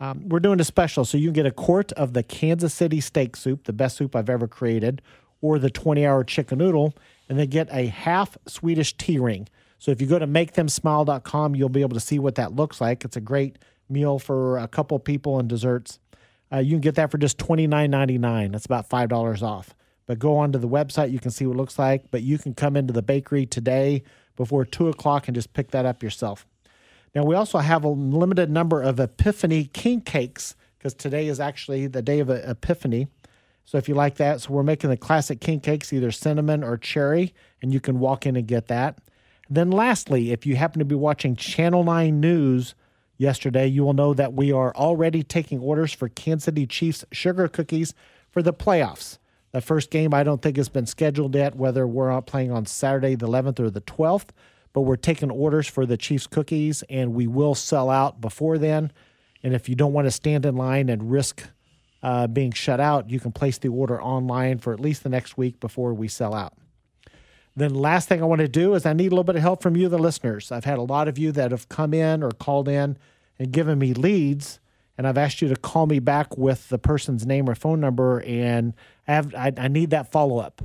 [0.00, 3.00] Um, we're doing a special, so you can get a quart of the Kansas City
[3.00, 5.02] steak soup, the best soup I've ever created,
[5.40, 6.94] or the 20 hour chicken noodle,
[7.28, 9.48] and then get a half Swedish tea ring.
[9.78, 13.04] So if you go to makethemsmile.com, you'll be able to see what that looks like.
[13.04, 15.98] It's a great meal for a couple people and desserts.
[16.52, 18.52] Uh, you can get that for just $29.99.
[18.52, 19.74] That's about $5 off.
[20.06, 22.10] But go onto the website, you can see what it looks like.
[22.10, 24.02] But you can come into the bakery today
[24.38, 26.46] before 2 o'clock and just pick that up yourself.
[27.14, 31.88] Now, we also have a limited number of Epiphany king cakes because today is actually
[31.88, 33.08] the day of Epiphany.
[33.64, 36.78] So if you like that, so we're making the classic king cakes, either cinnamon or
[36.78, 38.98] cherry, and you can walk in and get that.
[39.50, 42.74] Then, lastly, if you happen to be watching Channel 9 News
[43.16, 47.48] yesterday, you will know that we are already taking orders for Kansas City Chiefs sugar
[47.48, 47.92] cookies
[48.30, 49.18] for the playoffs.
[49.52, 53.14] The first game I don't think has been scheduled yet, whether we're playing on Saturday
[53.14, 54.28] the 11th or the 12th,
[54.72, 58.92] but we're taking orders for the Chiefs cookies and we will sell out before then.
[59.42, 61.48] And if you don't want to stand in line and risk
[62.02, 65.36] uh, being shut out, you can place the order online for at least the next
[65.36, 66.54] week before we sell out.
[67.56, 69.62] Then, last thing I want to do is I need a little bit of help
[69.62, 70.52] from you, the listeners.
[70.52, 72.96] I've had a lot of you that have come in or called in
[73.36, 74.60] and given me leads,
[74.98, 78.20] and I've asked you to call me back with the person's name or phone number,
[78.22, 78.74] and
[79.06, 80.60] I have I, I need that follow up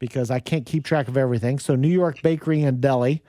[0.00, 1.60] because I can't keep track of everything.
[1.60, 3.22] So, New York Bakery and Deli,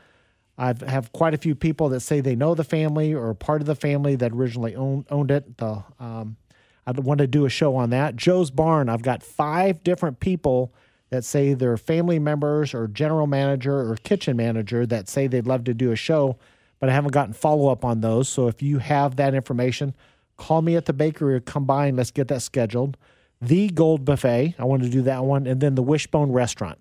[0.58, 3.68] I have quite a few people that say they know the family or part of
[3.68, 5.58] the family that originally owned, owned it.
[5.58, 6.38] The um,
[6.88, 8.16] I want to do a show on that.
[8.16, 10.74] Joe's Barn, I've got five different people
[11.12, 15.66] that say they're family members or general manager or kitchen manager that say they'd love
[15.66, 16.38] to do a show,
[16.80, 18.30] but I haven't gotten follow up on those.
[18.30, 19.94] So if you have that information,
[20.42, 22.98] call me at the bakery or come by and let's get that scheduled.
[23.42, 26.80] The Gold Buffet, I want to do that one, and then the Wishbone Restaurant.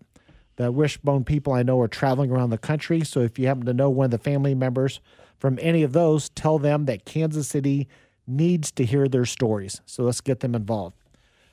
[0.57, 3.05] The Wishbone people I know are traveling around the country.
[3.05, 5.01] So if you happen to know one of the family members
[5.37, 7.87] from any of those, tell them that Kansas City
[8.27, 9.83] needs to hear their stories.
[9.85, 10.97] So let's get them involved.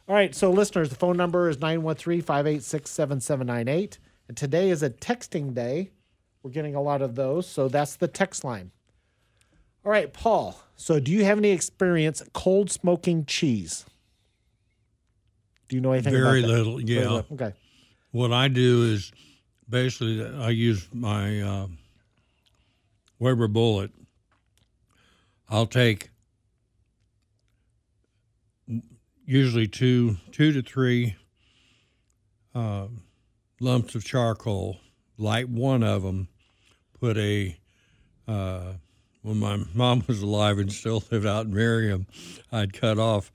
[0.07, 3.99] All right, so listeners, the phone number is 913 586 7798.
[4.29, 5.91] And today is a texting day.
[6.41, 7.47] We're getting a lot of those.
[7.47, 8.71] So that's the text line.
[9.83, 10.57] All right, Paul.
[10.77, 13.85] So do you have any experience cold smoking cheese?
[15.67, 17.09] Do you know anything Very little, Very yeah.
[17.09, 17.25] little.
[17.33, 17.53] Okay.
[18.11, 19.11] What I do is
[19.67, 21.67] basically I use my uh,
[23.19, 23.91] Weber bullet.
[25.49, 26.11] I'll take
[29.25, 31.15] usually two two to three
[32.53, 32.87] uh,
[33.59, 34.77] lumps of charcoal,
[35.17, 36.27] light one of them,
[36.99, 37.57] put a
[38.27, 38.73] uh,
[39.27, 42.07] when my mom was alive and still lived out in Merriam,
[42.49, 43.29] I'd cut off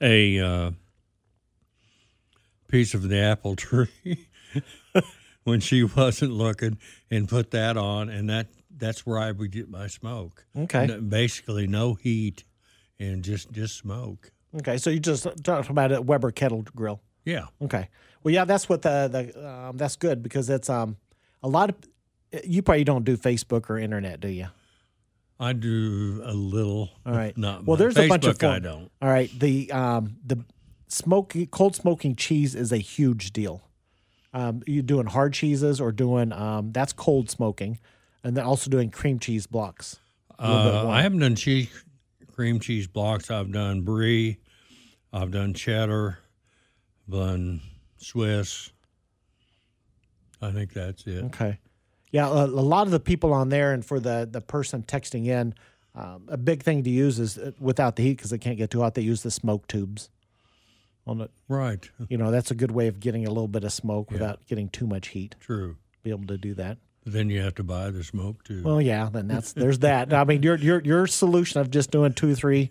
[0.00, 0.70] a uh,
[2.68, 4.28] piece of the apple tree
[5.44, 6.78] when she wasn't looking
[7.10, 8.46] and put that on and that
[8.76, 10.46] that's where I would get my smoke.
[10.56, 10.86] Okay.
[10.86, 12.44] No- basically no heat
[13.00, 14.30] and just just smoke.
[14.58, 14.78] Okay.
[14.78, 17.00] So you just talked about a Weber kettle grill.
[17.24, 17.46] Yeah.
[17.60, 17.88] Okay.
[18.22, 20.96] Well, yeah, that's what the the um, that's good because it's um
[21.42, 21.76] a lot of
[22.44, 24.48] you probably don't do Facebook or internet, do you?
[25.40, 26.90] I do a little.
[27.06, 27.36] All right.
[27.36, 27.78] Not well, much.
[27.78, 28.90] there's a bunch of Facebook, I don't.
[29.00, 29.30] All right.
[29.38, 30.44] The um the
[30.88, 33.62] smoking cold smoking cheese is a huge deal.
[34.34, 37.78] Um, you doing hard cheeses or doing um that's cold smoking,
[38.24, 39.98] and then also doing cream cheese blocks.
[40.38, 40.88] A little bit Uh.
[40.88, 41.70] I haven't done cheese
[42.34, 43.30] cream cheese blocks.
[43.30, 44.38] I've done brie.
[45.12, 46.18] I've done cheddar.
[47.08, 47.60] Done
[47.96, 48.70] Swiss.
[50.42, 51.24] I think that's it.
[51.24, 51.58] Okay.
[52.10, 55.26] Yeah, a, a lot of the people on there, and for the the person texting
[55.26, 55.54] in,
[55.94, 58.70] um, a big thing to use is uh, without the heat because it can't get
[58.70, 58.94] too hot.
[58.94, 60.10] They use the smoke tubes.
[61.06, 61.88] On it, Right.
[62.10, 64.68] you know, that's a good way of getting a little bit of smoke without getting
[64.68, 65.36] too much heat.
[65.40, 65.76] True.
[66.02, 66.76] Be able to do that.
[67.06, 68.62] Then you have to buy the smoke too.
[68.62, 70.12] Well, yeah, then that's there's that.
[70.12, 72.70] I mean, your your your solution of just doing two, three,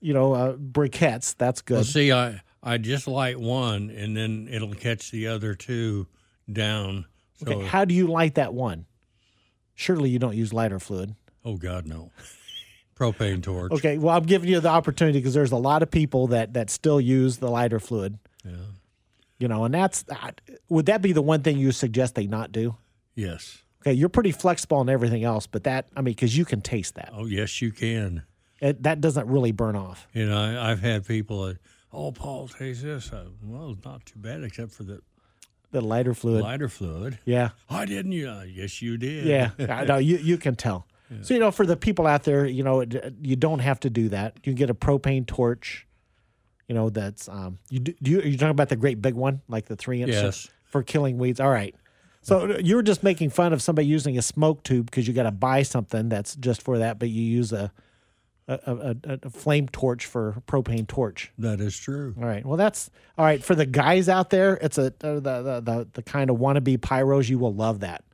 [0.00, 1.34] you know, uh, briquettes.
[1.36, 1.74] That's good.
[1.74, 6.06] Well, see, I I just light one, and then it'll catch the other two
[6.50, 7.04] down.
[7.44, 8.86] So, okay, how do you light that one?
[9.74, 11.14] Surely you don't use lighter fluid.
[11.44, 12.10] oh God, no.
[12.98, 13.72] Propane torch.
[13.72, 16.68] Okay, well, I'm giving you the opportunity because there's a lot of people that that
[16.68, 18.18] still use the lighter fluid.
[18.44, 18.52] Yeah.
[19.38, 20.04] You know, and that's
[20.68, 22.76] would that be the one thing you suggest they not do?
[23.14, 23.62] Yes.
[23.82, 26.96] Okay, you're pretty flexible on everything else, but that I mean, because you can taste
[26.96, 28.22] that, Oh, yes, you can.
[28.60, 30.06] it, that doesn't really burn off.
[30.12, 31.56] You know, I, I've had people that,
[31.90, 33.10] oh, Paul, taste this.
[33.14, 35.00] I, well, it's not too bad except for the
[35.72, 37.18] The lighter fluid, lighter fluid.
[37.24, 38.12] yeah, I didn't.
[38.12, 38.28] You?
[38.28, 39.24] Uh, yes, you did.
[39.24, 39.50] yeah.
[39.68, 40.86] I know you you can tell.
[41.22, 42.84] So you know, for the people out there, you know,
[43.20, 44.36] you don't have to do that.
[44.36, 45.86] You can get a propane torch.
[46.68, 47.58] You know, that's um.
[47.68, 50.02] You do, do you, are you talking about the great big one, like the three
[50.02, 50.48] inch Yes.
[50.66, 51.40] for killing weeds?
[51.40, 51.74] All right.
[52.22, 55.22] So you were just making fun of somebody using a smoke tube because you got
[55.24, 57.72] to buy something that's just for that, but you use a
[58.50, 61.32] a, a, a, flame torch for propane torch.
[61.38, 62.14] That is true.
[62.18, 62.44] All right.
[62.44, 64.54] Well, that's all right for the guys out there.
[64.60, 67.28] It's a uh, the, the the the kind of wannabe pyros.
[67.28, 68.04] You will love that.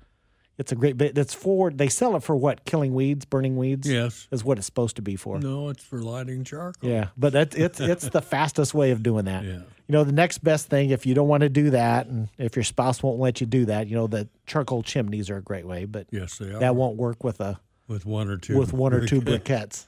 [0.58, 1.18] It's a great bit.
[1.18, 2.64] It's for they sell it for what?
[2.64, 3.88] Killing weeds, burning weeds.
[3.88, 4.26] Yes.
[4.30, 5.38] is what it's supposed to be for.
[5.38, 6.88] No, it's for lighting charcoal.
[6.88, 9.44] Yeah, but that's it's it's the fastest way of doing that.
[9.44, 9.60] Yeah.
[9.88, 12.56] You know, the next best thing if you don't want to do that, and if
[12.56, 15.66] your spouse won't let you do that, you know, the charcoal chimneys are a great
[15.66, 16.58] way, but Yes, they are.
[16.58, 18.58] that won't work with a with one or two.
[18.58, 19.86] with one or two briquettes.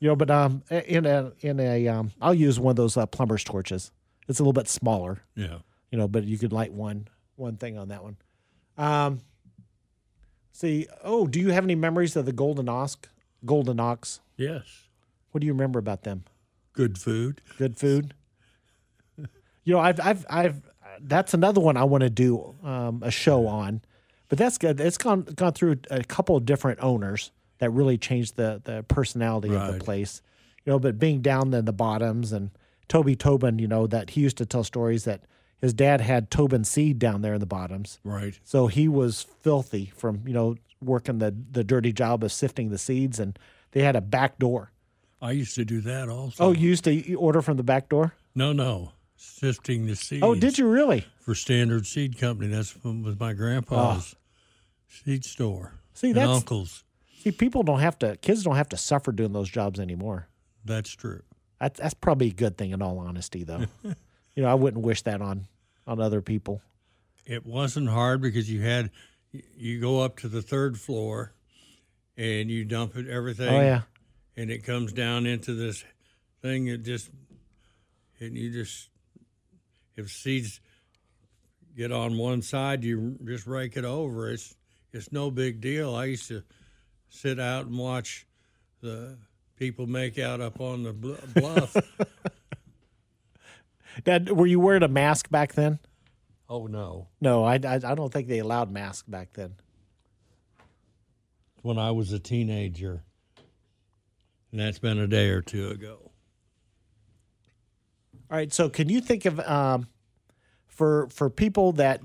[0.00, 3.06] You know, but um, in a in a um, I'll use one of those uh,
[3.06, 3.90] plumber's torches.
[4.28, 5.58] It's a little bit smaller, Yeah.
[5.90, 8.16] you know, but you could light one one thing on that one.
[8.76, 9.20] Um,
[10.52, 12.96] see, oh, do you have any memories of the Golden Ox?
[13.44, 14.20] Golden Ox.
[14.36, 14.84] Yes.
[15.30, 16.24] What do you remember about them?
[16.72, 17.40] Good food.
[17.58, 18.14] Good food.
[19.16, 20.62] you know, I've I've I've
[21.00, 23.82] that's another one I want to do um, a show on,
[24.28, 24.80] but that's good.
[24.80, 29.54] It's gone gone through a couple of different owners that really changed the the personality
[29.54, 30.22] of the place.
[30.64, 32.50] You know, but being down in the bottoms and
[32.88, 35.22] Toby Tobin, you know, that he used to tell stories that
[35.60, 37.98] his dad had Tobin seed down there in the bottoms.
[38.04, 38.38] Right.
[38.44, 42.78] So he was filthy from, you know, working the the dirty job of sifting the
[42.78, 43.38] seeds and
[43.72, 44.72] they had a back door.
[45.20, 46.44] I used to do that also.
[46.44, 48.14] Oh, you used to order from the back door?
[48.34, 48.92] no, no.
[49.20, 50.22] Sifting the seeds.
[50.22, 51.04] Oh, did you really?
[51.18, 52.52] For Standard Seed Company.
[52.52, 54.18] That's from was my grandpa's ah.
[54.86, 55.72] seed store.
[55.74, 55.78] Oh.
[55.92, 56.84] See, that's- uncle's.
[57.20, 60.28] See, people don't have to, kids don't have to suffer doing those jobs anymore.
[60.64, 61.22] That's true.
[61.60, 63.64] That's, that's probably a good thing in all honesty, though.
[63.82, 65.46] you know, I wouldn't wish that on,
[65.86, 66.62] on other people.
[67.26, 68.90] It wasn't hard because you had
[69.32, 71.34] you go up to the third floor
[72.16, 73.54] and you dump it everything.
[73.54, 73.82] Oh, yeah.
[74.36, 75.84] and it comes down into this
[76.40, 77.10] thing that just
[78.20, 78.88] and you just
[79.96, 80.60] if seeds
[81.76, 84.54] get on one side you just rake it over it's
[84.92, 86.42] it's no big deal i used to
[87.08, 88.26] sit out and watch
[88.80, 89.16] the
[89.56, 91.76] people make out up on the bluff.
[94.04, 95.78] Dad, were you wearing a mask back then?
[96.50, 99.54] oh no, No, I, I, I don't think they allowed masks back then.
[101.62, 103.02] when I was a teenager,
[104.50, 106.10] and that's been a day or two ago.
[108.30, 108.52] All right.
[108.52, 109.88] So, can you think of um,
[110.66, 112.00] for for people that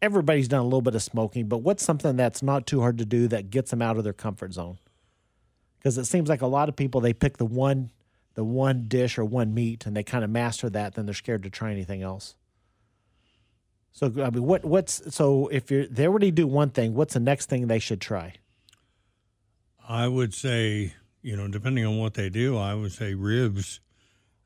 [0.00, 3.04] everybody's done a little bit of smoking, but what's something that's not too hard to
[3.04, 4.78] do that gets them out of their comfort zone?
[5.78, 7.90] Because it seems like a lot of people they pick the one
[8.34, 11.42] the one dish or one meat and they kind of master that, then they're scared
[11.42, 12.36] to try anything else.
[13.90, 17.20] So, I mean, what what's so if you're they already do one thing, what's the
[17.20, 18.34] next thing they should try?
[19.88, 23.80] I would say, you know, depending on what they do, I would say ribs,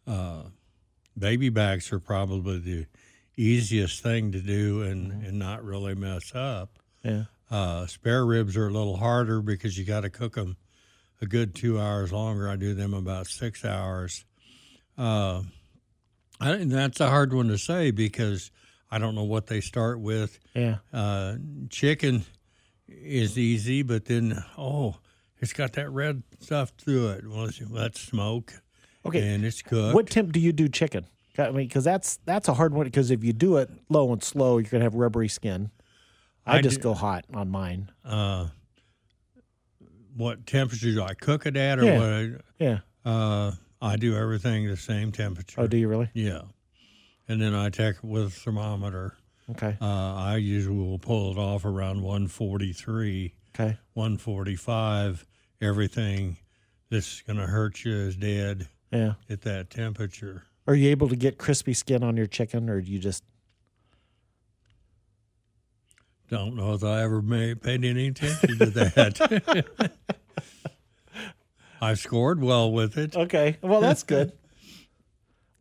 [0.07, 0.45] uh,
[1.19, 2.87] baby backs are probably the
[3.37, 6.78] easiest thing to do and, and not really mess up.
[7.03, 7.24] Yeah.
[7.51, 10.57] Uh, spare ribs are a little harder because you got to cook them
[11.20, 12.49] a good two hours longer.
[12.49, 14.24] I do them about six hours.
[14.97, 15.43] Uh,
[16.41, 18.51] I, and that's a hard one to say because
[18.91, 20.39] I don't know what they start with.
[20.55, 20.78] Yeah.
[20.93, 21.37] Uh,
[21.70, 22.24] chicken
[22.89, 24.97] is easy, but then oh,
[25.39, 27.28] it's got that red stuff through it.
[27.28, 28.53] Well, that's smoke.
[29.05, 29.35] Okay.
[29.35, 29.95] and it's cooked.
[29.95, 31.07] What temp do you do chicken?
[31.39, 32.85] I mean, because that's that's a hard one.
[32.85, 35.70] Because if you do it low and slow, you're gonna have rubbery skin.
[36.47, 37.91] I, I just do- go hot on mine.
[38.05, 38.49] Uh,
[40.14, 41.99] what temperature do I cook it at, or Yeah.
[42.33, 42.41] what?
[42.59, 42.78] Yeah.
[43.05, 45.61] I, uh, I do everything the same temperature.
[45.61, 46.11] Oh, do you really?
[46.14, 46.43] Yeah,
[47.28, 49.14] and then I check it with a thermometer.
[49.51, 49.76] Okay.
[49.80, 53.76] Uh, I usually will pull it off around 143, Okay.
[53.95, 55.26] 145.
[55.61, 56.37] Everything
[56.91, 59.14] that's going to hurt you is dead Yeah.
[59.28, 60.45] at that temperature.
[60.67, 63.25] Are you able to get crispy skin on your chicken, or do you just?
[66.31, 69.93] Don't know if I ever made, paid any attention to that.
[71.83, 73.17] I scored well with it.
[73.17, 73.59] Okay.
[73.61, 74.33] Well, that's good.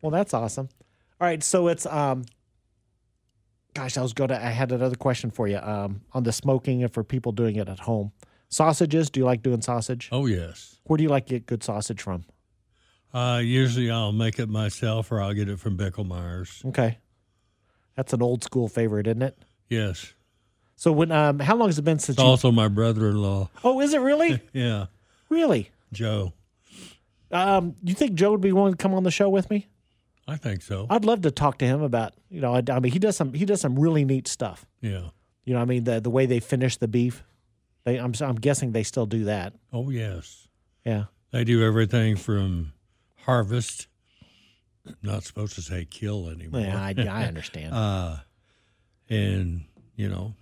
[0.00, 0.68] well, that's awesome.
[1.20, 1.42] All right.
[1.42, 2.24] So it's um.
[3.74, 4.36] Gosh, I was going to.
[4.36, 5.58] I had another question for you.
[5.58, 8.12] Um, on the smoking and for people doing it at home.
[8.48, 9.10] Sausages.
[9.10, 10.08] Do you like doing sausage?
[10.12, 10.78] Oh yes.
[10.84, 12.24] Where do you like to get good sausage from?
[13.14, 16.62] Uh, usually I'll make it myself, or I'll get it from Bichelmeyer's.
[16.66, 16.98] Okay.
[17.96, 19.36] That's an old school favorite, isn't it?
[19.68, 20.14] Yes.
[20.76, 23.50] So when um how long has it been since It's you also my brother-in-law.
[23.62, 24.40] Oh, is it really?
[24.52, 24.86] Yeah,
[25.28, 25.70] really?
[25.92, 26.32] Joe.
[27.30, 29.68] Um you think Joe would be willing to come on the show with me?
[30.26, 30.86] I think so.
[30.90, 33.32] I'd love to talk to him about, you know, I, I mean he does some
[33.34, 34.66] he does some really neat stuff.
[34.80, 35.10] Yeah.
[35.44, 37.22] You know, I mean the the way they finish the beef.
[37.84, 39.52] They I'm I'm guessing they still do that.
[39.72, 40.48] Oh yes.
[40.84, 41.04] Yeah.
[41.30, 42.72] They do everything from
[43.24, 43.86] harvest.
[45.02, 46.60] Not supposed to say kill anymore.
[46.60, 47.72] Yeah, I, I understand.
[47.74, 48.16] uh,
[49.08, 49.64] and
[49.96, 50.34] you know,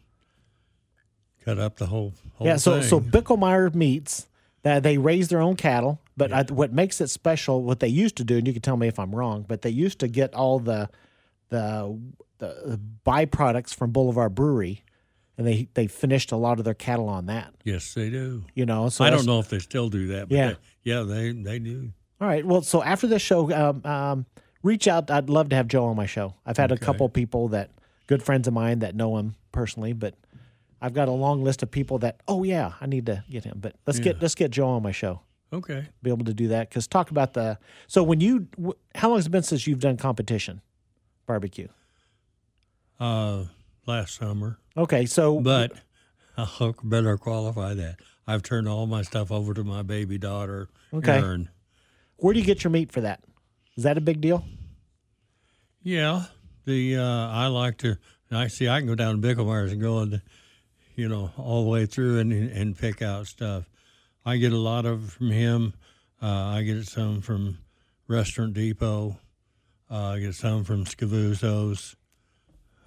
[1.44, 2.88] cut up the whole whole yeah, so thing.
[2.88, 4.26] so Bichelmeyer meats
[4.62, 8.16] that they raise their own cattle, but I, what makes it special, what they used
[8.16, 10.34] to do, and you can tell me if I'm wrong, but they used to get
[10.34, 10.88] all the
[11.50, 11.98] the
[12.38, 14.84] the byproducts from Boulevard Brewery,
[15.36, 17.52] and they they finished a lot of their cattle on that.
[17.64, 18.44] yes, they do.
[18.54, 20.28] You know, so I don't know if they still do that.
[20.30, 20.48] But Yeah.
[20.48, 21.92] they, yeah, they they do.
[22.20, 22.44] All right.
[22.44, 24.26] Well, so after this show, um, um,
[24.62, 25.10] reach out.
[25.10, 26.34] I'd love to have Joe on my show.
[26.44, 27.70] I've had a couple people that
[28.06, 30.14] good friends of mine that know him personally, but
[30.82, 33.58] I've got a long list of people that oh yeah, I need to get him.
[33.60, 35.20] But let's get let's get Joe on my show.
[35.52, 35.84] Okay.
[36.02, 37.58] Be able to do that because talk about the.
[37.88, 40.60] So when you, wh- how long has it been since you've done competition
[41.26, 41.66] barbecue?
[43.00, 43.44] Uh,
[43.86, 45.72] last summer, Okay, so but
[46.36, 47.96] I'll better qualify that.
[48.26, 51.18] I've turned all my stuff over to my baby daughter, Okay.
[51.18, 51.48] Erin.
[52.20, 53.24] Where do you get your meat for that?
[53.76, 54.44] Is that a big deal?
[55.82, 56.24] Yeah,
[56.66, 57.96] the uh, I like to.
[58.30, 58.68] I see.
[58.68, 60.20] I can go down to Bichelmeyer's and go and,
[60.94, 63.68] you know, all the way through and and pick out stuff.
[64.24, 65.72] I get a lot of from him.
[66.22, 67.58] Uh, I get some from
[68.06, 69.18] Restaurant Depot.
[69.90, 71.96] Uh, I get some from Scavuzzo's.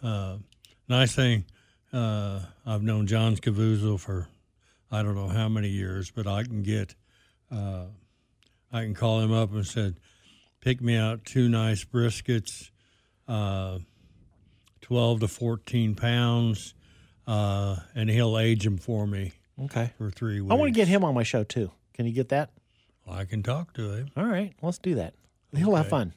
[0.03, 0.37] Uh,
[0.87, 1.45] nice thing,
[1.91, 4.27] uh, I've known John Scavuzzo for
[4.91, 6.93] I don't know how many years, but I can get.
[8.73, 9.95] I can call him up and said,
[10.59, 12.71] pick me out two nice briskets,
[13.27, 13.77] uh,
[14.81, 16.73] 12 to 14 pounds,
[17.27, 20.51] uh, and he'll age them for me Okay, for three weeks.
[20.51, 21.71] I want to get him on my show too.
[21.93, 22.49] Can you get that?
[23.07, 24.09] I can talk to him.
[24.17, 25.13] All right, let's do that.
[25.55, 25.89] He'll have Okay.
[25.91, 26.13] fun.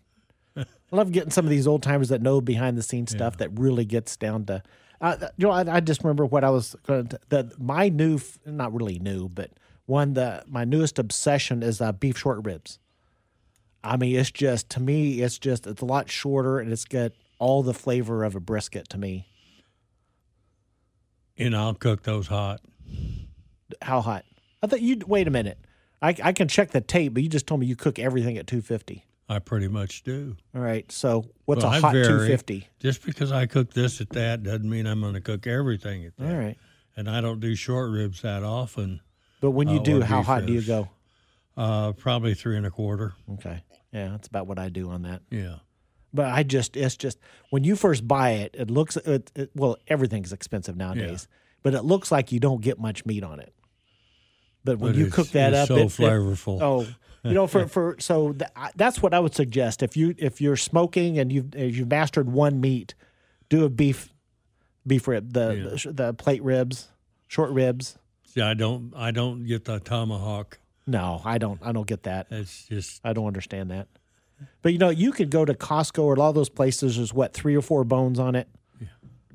[0.56, 0.64] I
[0.96, 3.84] love getting some of these old timers that know behind the scenes stuff that really
[3.84, 4.62] gets down to.
[5.00, 7.20] Uh, you know, I, I just remember what I was going to.
[7.28, 9.50] That my new, not really new, but
[9.86, 12.78] one that my newest obsession is uh, beef short ribs.
[13.82, 17.12] I mean, it's just to me, it's just it's a lot shorter and it's got
[17.38, 19.28] all the flavor of a brisket to me.
[21.38, 22.60] And I'll cook those hot.
[23.82, 24.24] How hot?
[24.62, 25.58] I thought you wait a minute.
[26.02, 28.46] I, I can check the tape, but you just told me you cook everything at
[28.46, 29.04] 250.
[29.28, 30.36] I pretty much do.
[30.54, 30.90] All right.
[30.90, 32.68] So what's Well, a hot 250?
[32.78, 36.16] Just because I cook this at that doesn't mean I'm going to cook everything at
[36.16, 36.30] that.
[36.30, 36.56] All right.
[36.96, 39.00] And I don't do short ribs that often.
[39.40, 40.88] But when you Uh, do, how hot do you go?
[41.56, 43.14] Uh, probably three and a quarter.
[43.34, 43.62] Okay.
[43.92, 45.22] Yeah, that's about what I do on that.
[45.30, 45.56] Yeah.
[46.12, 47.18] But I just, it's just,
[47.50, 51.28] when you first buy it, it looks, it, it, well, everything's expensive nowadays,
[51.62, 53.52] but it looks like you don't get much meat on it.
[54.64, 56.58] But when But you cook that it's up, so it- it- flavorful.
[56.62, 56.86] oh,
[57.22, 59.82] you know, for, for, so th- that's what I would suggest.
[59.82, 62.94] If you, if you're smoking and you've, you've mastered one meat,
[63.48, 64.12] do a beef,
[64.86, 65.90] beef rib, the, Yeah.
[65.90, 66.88] the, the plate ribs,
[67.28, 67.98] short ribs.
[68.36, 68.92] See, I don't.
[68.94, 70.58] I don't get the tomahawk.
[70.86, 72.26] No, I don't, I don't get that.
[72.30, 73.88] It's just I don't understand that.
[74.62, 76.96] But you know, you could go to Costco or a lot of those places.
[76.96, 78.46] There's what three or four bones on it.
[78.80, 78.88] Yeah.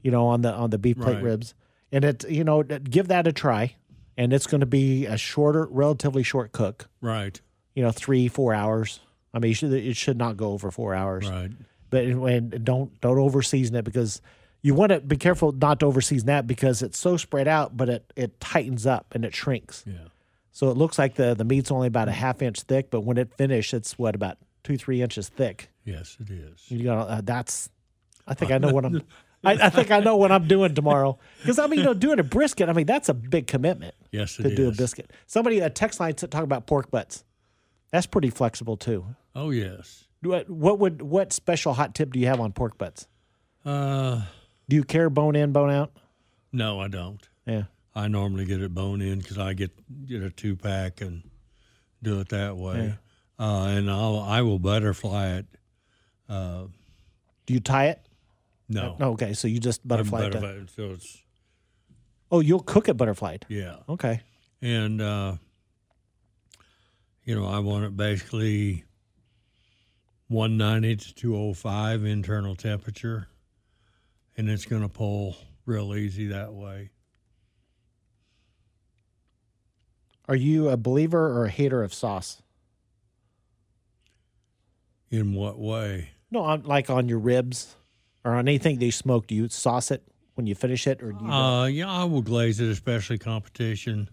[0.03, 1.23] You know, on the on the beef plate Right.
[1.23, 1.55] ribs,
[1.91, 3.75] and it you know give that a try,
[4.17, 6.87] and it's going to be a shorter, relatively short cook.
[7.01, 7.41] right.
[7.73, 8.99] You know, three four hours.
[9.33, 11.27] I mean, should, it should not go over four hours.
[11.27, 11.51] Right.
[11.89, 14.21] But and don't don't over season it because
[14.61, 17.75] you want to be careful not to over season that because it's so spread out,
[17.75, 19.83] but it it tightens up and it shrinks.
[19.87, 19.93] Yeah.
[20.51, 23.17] So it looks like the the meat's only about a half inch thick, but when
[23.17, 25.69] it finishes, it's what about two three inches thick.
[25.85, 26.69] Yes, it is.
[26.69, 27.69] You got uh, that's.
[28.27, 29.01] I think I know what I'm.
[29.43, 32.19] I, I think I know what I'm doing tomorrow because I mean, you know, doing
[32.19, 32.69] a brisket.
[32.69, 34.55] I mean, that's a big commitment Yes, to is.
[34.55, 35.09] do a brisket.
[35.25, 37.23] Somebody a text line to talk about pork butts.
[37.91, 39.03] That's pretty flexible too.
[39.33, 40.05] Oh yes.
[40.21, 43.07] What what would what special hot tip do you have on pork butts?
[43.65, 44.21] Uh,
[44.71, 45.91] Do you care bone in, bone out?
[46.53, 47.19] no, I don't.
[47.45, 47.63] Yeah.
[47.93, 49.71] I normally get it bone in because I get
[50.05, 51.29] get a two pack and
[52.01, 52.93] do it that way.
[53.37, 55.45] Uh, and I'll I will butterfly it.
[56.29, 56.67] Uh,
[57.47, 57.99] Do you tie it?
[58.69, 61.21] no, Oh, okay, so you just butterfly butterfly it, so it's
[62.31, 63.45] Oh, you'll cook it butterflied.
[63.49, 63.75] yeah.
[63.89, 64.21] Okay.
[64.61, 65.35] and uh,
[67.25, 68.85] you know I want it basically
[70.29, 73.27] 190 to 205 internal temperature,
[74.37, 76.89] and it's going to pull real easy that way.
[80.27, 82.41] Are you a believer or a hater of sauce?
[85.09, 86.11] In what way?
[86.29, 87.75] No, on, like on your ribs
[88.23, 89.27] or on anything they smoke.
[89.27, 90.03] Do you sauce it
[90.35, 91.31] when you finish it, or do you?
[91.31, 94.09] Uh, yeah, I will glaze it, especially competition,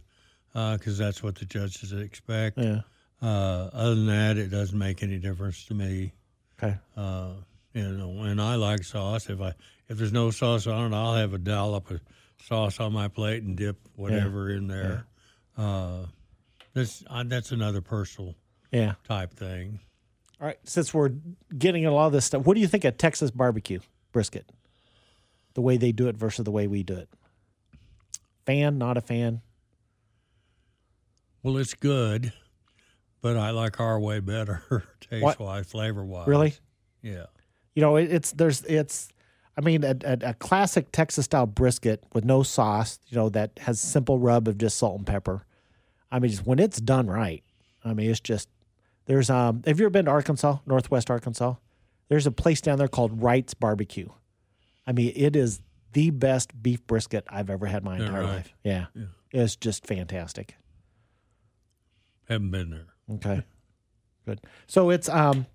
[0.53, 2.59] because that's what the judges expect.
[2.59, 2.81] yeah.
[3.21, 6.13] Uh, other than that, it doesn't make any difference to me.
[6.61, 6.77] Okay.
[6.97, 7.31] Uh,
[7.75, 9.29] you know, and I like sauce.
[9.29, 9.55] If I
[9.89, 12.01] if there's no sauce on it, I'll have a dollop of
[12.45, 15.07] sauce on my plate and dip whatever in there.
[15.57, 16.05] Uh,
[16.75, 18.35] that's uh, that's another personal
[18.71, 18.95] Yeah.
[19.07, 19.81] type thing.
[20.41, 20.59] All right.
[20.65, 21.11] Since we're
[21.57, 23.81] getting a lot of this stuff, what do you think of Texas barbecue
[24.13, 24.51] brisket?
[25.55, 27.09] The way they do it versus the way we do it.
[28.47, 29.41] Fan, not a fan.
[31.43, 32.33] Well, it's good,
[33.21, 34.63] but I like our way better,
[35.01, 36.29] taste wise, flavor wise.
[36.29, 36.55] Really?
[37.03, 37.27] Yeah.
[37.75, 39.09] You know, it, it's there's it's.
[39.59, 43.01] I mean, a, a, a classic Texas style brisket with no sauce.
[43.09, 45.45] You know, that has simple rub of just salt and pepper.
[46.13, 47.43] I mean, just when it's done right.
[47.85, 48.49] I mean, it's just
[49.07, 49.65] there's um.
[49.67, 51.57] Have you ever been to Arkansas, Northwest Arkansas?
[52.09, 54.09] There's a place down there called Wright's Barbecue.
[54.87, 55.61] I mean, it is
[55.93, 58.35] the best beef brisket I've ever had in my entire right.
[58.37, 58.55] life.
[58.63, 58.87] Yeah.
[58.95, 59.07] Yeah.
[59.33, 60.55] it's just fantastic.
[62.29, 63.17] Haven't been there.
[63.17, 63.43] Okay.
[64.25, 64.41] Good.
[64.69, 65.47] So it's um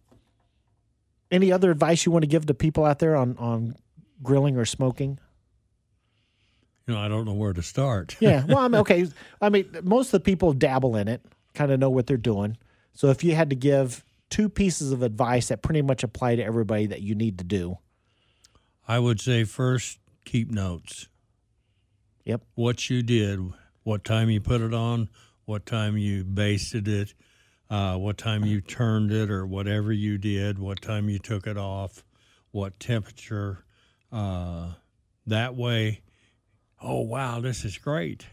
[1.32, 3.76] any other advice you want to give to people out there on on
[4.24, 5.20] grilling or smoking?
[6.88, 8.18] You know, I don't know where to start.
[8.20, 8.44] Yeah.
[8.46, 9.08] Well, I'm okay.
[9.42, 11.22] I mean, most of the people dabble in it,
[11.54, 12.58] kind of know what they're doing.
[12.94, 14.04] So if you had to give
[14.34, 17.78] two pieces of advice that pretty much apply to everybody that you need to do.
[18.88, 21.08] I would say first keep notes.
[22.26, 22.42] Yep.
[22.56, 23.40] What you did,
[23.84, 25.10] what time you put it on,
[25.46, 27.14] what time you basted it,
[27.70, 31.58] uh, what time you turned it, or whatever you did, what time you took it
[31.58, 32.04] off,
[32.50, 33.66] what temperature.
[34.14, 34.74] Uh,
[35.28, 36.02] that way,
[36.82, 38.26] oh wow, this is great,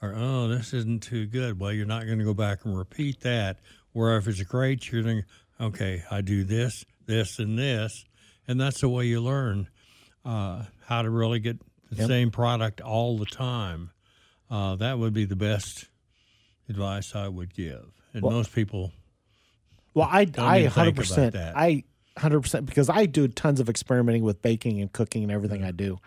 [0.00, 1.60] or oh this isn't too good.
[1.60, 3.60] Well, you're not going to go back and repeat that.
[3.92, 5.22] Where if it's great, you're going,
[5.58, 8.04] to okay, I do this, this, and this,
[8.48, 9.68] and that's the way you learn
[10.24, 11.58] uh, how to really get
[11.90, 12.08] the Yep.
[12.08, 13.90] same product all the time.
[14.50, 15.88] Uh, that would be the best
[16.68, 17.84] advice I would give.
[18.14, 18.92] And Well- most people,
[19.94, 21.54] Well, I I even think hundred about percent that.
[21.56, 21.84] I
[22.18, 25.70] hundred percent because I do tons of experimenting with baking and cooking and everything I
[25.70, 25.98] do.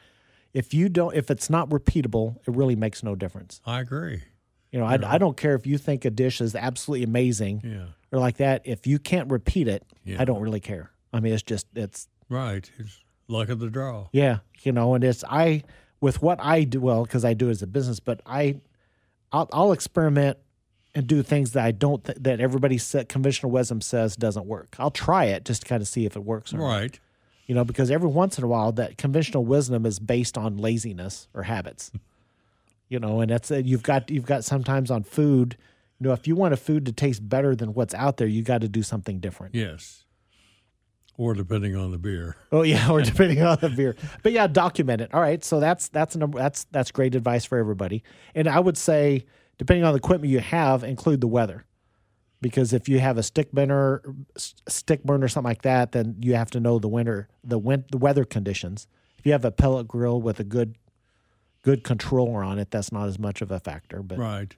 [0.53, 3.59] If you don't, if it's not repeatable, it really makes no difference.
[3.65, 4.23] I agree.
[4.71, 7.85] You know, I, I don't care if you think a dish is absolutely amazing Yeah,
[8.11, 8.61] or like that.
[8.65, 10.21] If you can't repeat it, Yeah.
[10.21, 10.91] I don't really care.
[11.13, 12.69] I mean, it's just it's right.
[12.77, 14.07] It's luck of the draw.
[14.11, 15.63] yeah, you know, and it's I
[16.01, 18.59] with what I do well because I do it as a business, but I
[19.31, 20.37] I'll, I'll experiment
[20.95, 24.75] and do things that I don't th- that everybody said conventional wisdom says doesn't work.
[24.79, 26.65] I'll try it just to kind of see if it works or not.
[26.65, 26.99] Right.
[27.47, 31.27] You know, because every once in a while that conventional wisdom is based on laziness
[31.33, 31.89] or habits.
[31.89, 31.97] Hmm.
[32.89, 35.57] you know, and that's you've got you've got sometimes on food.
[35.99, 38.41] You know, if you want a food to taste better than what's out there, you
[38.41, 39.53] got to do something different.
[39.53, 40.03] Yes.
[41.17, 42.35] Or depending on the beer.
[42.51, 43.95] Oh yeah, or depending on the beer.
[44.23, 45.13] But yeah, document it.
[45.13, 46.39] All right, so that's that's a number.
[46.39, 48.03] That's that's great advice for everybody.
[48.33, 49.25] And I would say,
[49.57, 51.65] depending on the equipment you have, include the weather,
[52.41, 54.01] because if you have a stick burner,
[54.37, 57.97] stick burner, something like that, then you have to know the winter, the win- the
[57.97, 58.87] weather conditions.
[59.17, 60.75] If you have a pellet grill with a good
[61.63, 64.03] good controller on it, that's not as much of a factor.
[64.03, 64.55] But Right.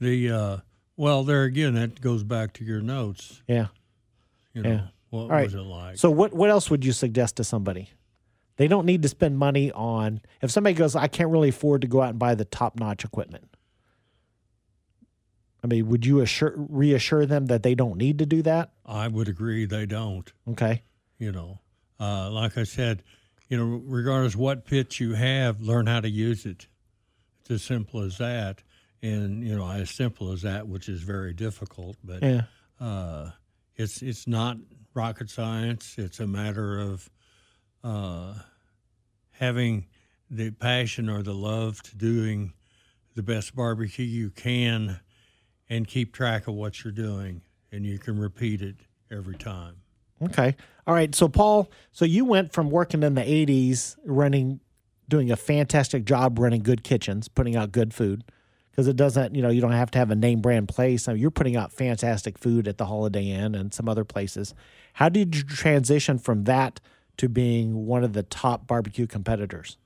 [0.00, 0.56] The uh
[0.96, 3.42] well there again that goes back to your notes.
[3.46, 3.68] yeah.
[4.52, 4.86] You know, Yeah.
[5.10, 5.44] what right.
[5.44, 5.96] was it like?
[5.98, 7.90] So what what else would you suggest to somebody?
[8.56, 11.86] They don't need to spend money on if somebody goes, I can't really afford to
[11.86, 13.48] go out and buy the top notch equipment.
[15.64, 18.72] I mean, would you assure reassure them that they don't need to do that?
[18.84, 20.30] I would agree they don't.
[20.48, 20.82] Okay.
[21.18, 21.60] you know
[22.00, 23.04] uh, like i said
[23.48, 26.66] you know regardless what pitch you have learn how to use it
[27.40, 28.62] it's as simple as that
[29.02, 32.42] and you know as simple as that which is very difficult but Yeah.
[32.80, 33.30] uh,
[33.76, 34.56] it's it's not
[34.94, 37.08] rocket science it's a matter of
[37.84, 38.34] uh,
[39.32, 39.86] having
[40.30, 42.52] the passion or the love to doing
[43.14, 44.98] the best barbecue you can
[45.72, 47.40] and keep track of what you're doing
[47.72, 48.76] and you can repeat it
[49.10, 49.76] every time
[50.24, 50.56] Okay.
[50.86, 51.14] All right.
[51.14, 54.60] So Paul, so you went from working in the 80s running
[55.08, 58.24] doing a fantastic job running good kitchens, putting out good food
[58.70, 61.06] because it doesn't, you know, you don't have to have a name brand place.
[61.08, 64.54] I mean, you're putting out fantastic food at the Holiday Inn and some other places.
[64.94, 66.80] How did you transition from that
[67.18, 69.76] to being one of the top barbecue competitors?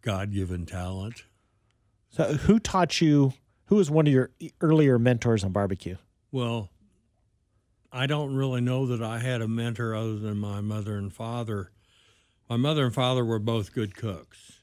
[0.00, 1.22] god-given talent
[2.10, 3.34] So who taught you
[3.72, 5.96] who was one of your earlier mentors on barbecue?
[6.30, 6.68] Well,
[7.90, 11.72] I don't really know that I had a mentor other than my mother and father.
[12.50, 14.60] My mother and father were both good cooks.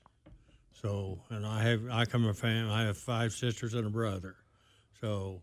[0.80, 2.72] So, and I have I come from a family.
[2.72, 4.36] I have five sisters and a brother.
[5.01, 5.41] So,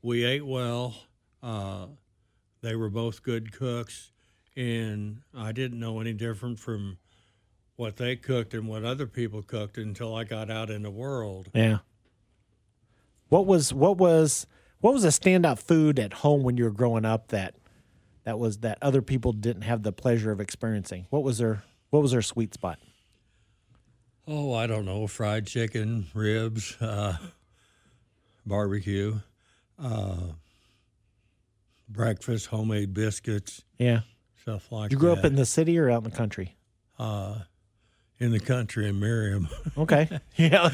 [0.00, 0.94] we ate well.
[1.42, 1.86] Uh,
[2.60, 4.12] they were both good cooks,
[4.56, 6.98] and I didn't know any different from
[7.74, 11.48] what they cooked and what other people cooked until I got out in the world.
[11.52, 11.78] Yeah.
[13.28, 14.46] What was what was
[14.80, 17.54] what was a standout food at home when you were growing up that
[18.24, 21.06] that was that other people didn't have the pleasure of experiencing?
[21.10, 22.78] What was their what was their sweet spot?
[24.26, 25.06] Oh, I don't know.
[25.06, 27.16] Fried chicken, ribs, uh,
[28.44, 29.20] barbecue,
[29.78, 30.16] uh,
[31.88, 34.00] breakfast, homemade biscuits, Yeah.
[34.42, 35.20] stuff like You grew that.
[35.20, 36.56] up in the city or out in the country?
[36.98, 37.42] uh,
[38.20, 39.48] in the country in Merriam.
[39.78, 40.08] Okay.
[40.36, 40.70] yeah.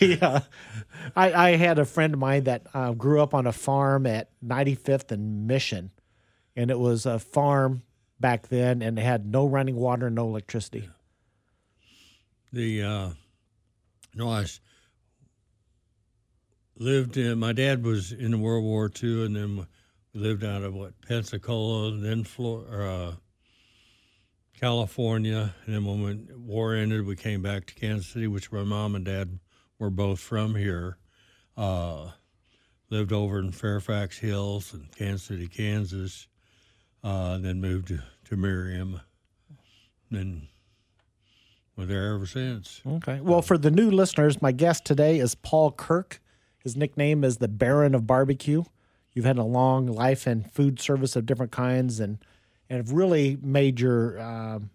[0.00, 0.40] yeah.
[1.14, 4.30] I, I had a friend of mine that uh, grew up on a farm at
[4.44, 5.90] 95th and Mission,
[6.56, 7.82] and it was a farm
[8.18, 10.88] back then, and it had no running water, and no electricity.
[12.52, 13.10] the uh,
[14.14, 14.60] no, I s-
[16.76, 17.38] lived in.
[17.38, 19.66] My dad was in the World War II, and then
[20.14, 22.84] we lived out of what Pensacola, and then Florida.
[22.88, 23.14] uh,
[24.60, 28.62] California, and then when the war ended, we came back to Kansas City, which my
[28.62, 29.38] mom and dad
[29.78, 30.98] were both from here.
[31.56, 32.10] Uh,
[32.90, 36.28] lived over in Fairfax Hills and Kansas City, Kansas.
[37.02, 39.00] Uh, then moved to, to Merriam,
[40.10, 40.46] and
[41.74, 42.82] we're there ever since.
[42.86, 43.20] Okay.
[43.22, 46.20] Well, for the new listeners, my guest today is Paul Kirk.
[46.58, 48.64] His nickname is the Baron of Barbecue.
[49.14, 52.18] You've had a long life in food service of different kinds and
[52.70, 54.70] and have really made your um,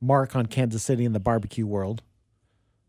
[0.00, 2.02] mark on Kansas City in the barbecue world.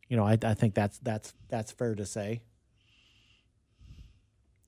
[0.10, 2.42] You know, I, I think that's that's that's fair to say.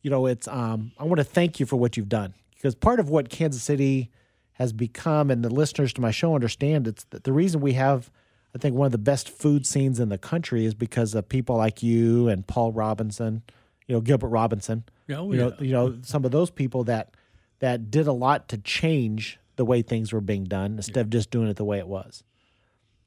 [0.02, 3.00] You know, it's um, I want to thank you for what you've done because part
[3.00, 4.10] of what Kansas City
[4.54, 8.10] has become, and the listeners to my show understand, it's that the reason we have
[8.56, 11.58] I think one of the best food scenes in the country is because of people
[11.58, 13.42] like you and Paul Robinson,
[13.88, 14.84] you know Gilbert Robinson.
[15.10, 17.16] Oh, you know, you know some of those people that
[17.60, 21.32] that did a lot to change the way things were being done instead of just
[21.32, 22.24] doing it the way it was.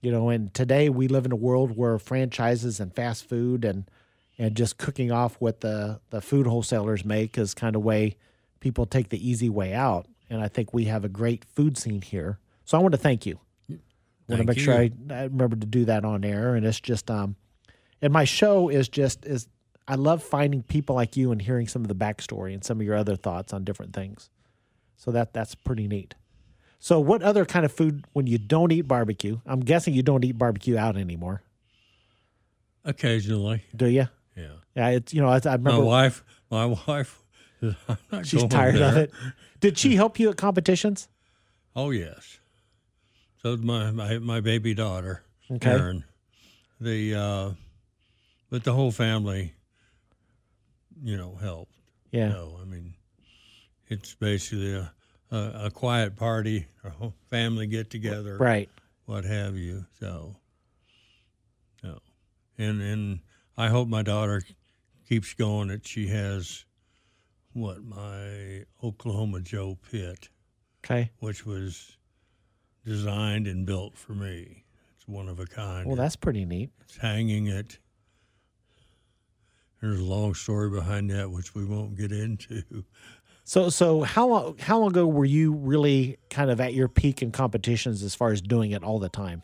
[0.01, 3.91] You know, and today we live in a world where franchises and fast food and
[4.39, 8.17] and just cooking off what the the food wholesalers make is kind of way
[8.61, 10.07] people take the easy way out.
[10.29, 12.39] And I think we have a great food scene here.
[12.65, 13.39] So I want to thank you.
[13.69, 13.81] I want
[14.29, 14.75] to Thank make sure.
[14.75, 16.55] I, I remember to do that on air.
[16.55, 17.37] And it's just um
[18.03, 19.49] and my show is just is
[19.89, 22.87] I love finding people like you and hearing some of the backstory and some of
[22.87, 24.31] your other thoughts on different things.
[24.97, 26.15] So that that's pretty neat.
[26.79, 29.41] So what other kind of food when you don't eat barbecue?
[29.47, 31.43] I'm guessing you don't eat barbecue out anymore,
[32.85, 34.07] Occasionally, do you?
[34.37, 34.53] Yeah.
[34.77, 37.23] Yeah, it's you know I, I My wife, my wife,
[37.63, 37.77] I'm
[38.13, 39.11] not she's tired of it.
[39.61, 41.09] Did she help you at competitions?
[41.75, 42.39] Oh yes.
[43.43, 45.71] So my my, my baby daughter, Okay.
[45.71, 46.05] Erin.
[46.81, 47.51] The uh,
[48.51, 49.55] but the whole family,
[51.03, 51.73] you know, helped.
[52.13, 52.29] Yeah.
[52.29, 52.95] No, I mean,
[53.89, 54.93] it's basically a,
[55.31, 58.69] a, a quiet party, a family get together, Right.
[59.07, 59.87] what have you.
[59.99, 60.37] So,
[61.83, 61.99] no,
[62.59, 63.21] and and
[63.57, 64.43] I hope my daughter
[65.09, 65.69] keeps going.
[65.69, 66.65] That she has
[67.53, 70.29] what my Oklahoma Joe pit,
[70.85, 71.11] Okay.
[71.21, 71.97] which was
[72.85, 74.65] designed and built for me.
[74.97, 75.87] It's one of a kind.
[75.87, 76.71] Well, that's pretty neat.
[76.83, 77.79] It's hanging it.
[79.81, 82.63] There's a long story behind that, which we won't get into.
[83.49, 87.23] So so how long how long ago were you really kind of at your peak
[87.23, 89.43] in competitions as far as doing it all the time?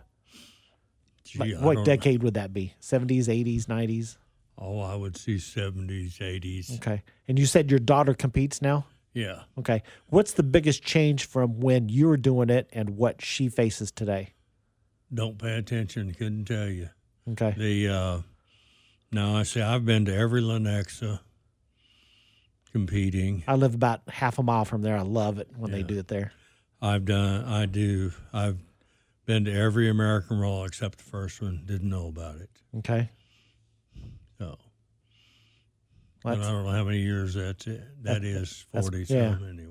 [1.25, 2.75] Gee, Like, what decade would that be?
[2.81, 4.19] Seventies, eighties, nineties?
[4.59, 6.77] Oh, I would see 70s, 80s.
[6.77, 7.03] Okay.
[7.27, 8.87] And you said your daughter competes now?
[9.15, 9.43] Yeah.
[9.59, 9.83] Okay.
[10.09, 14.35] What's the biggest change from when you were doing it and what she faces today?
[15.15, 16.13] Don't pay attention.
[16.13, 16.91] Couldn't tell you.
[17.31, 17.55] Okay.
[17.57, 18.19] The uh,
[19.13, 21.21] now I say I've been to every Lenexa
[22.73, 23.45] competing.
[23.47, 24.97] I live about half a mile from there.
[24.97, 26.33] I love it when they do it there.
[26.81, 27.45] I've done.
[27.45, 28.12] I do.
[28.33, 28.59] I've
[29.27, 31.62] been to every American Royal except the first one.
[31.64, 32.51] Didn't know about it.
[32.79, 33.11] Okay.
[34.39, 34.59] So.
[36.25, 37.83] Well, and I don't know how many years that's it.
[38.03, 39.35] That is that's- forty yeah.
[39.35, 39.68] some anyway.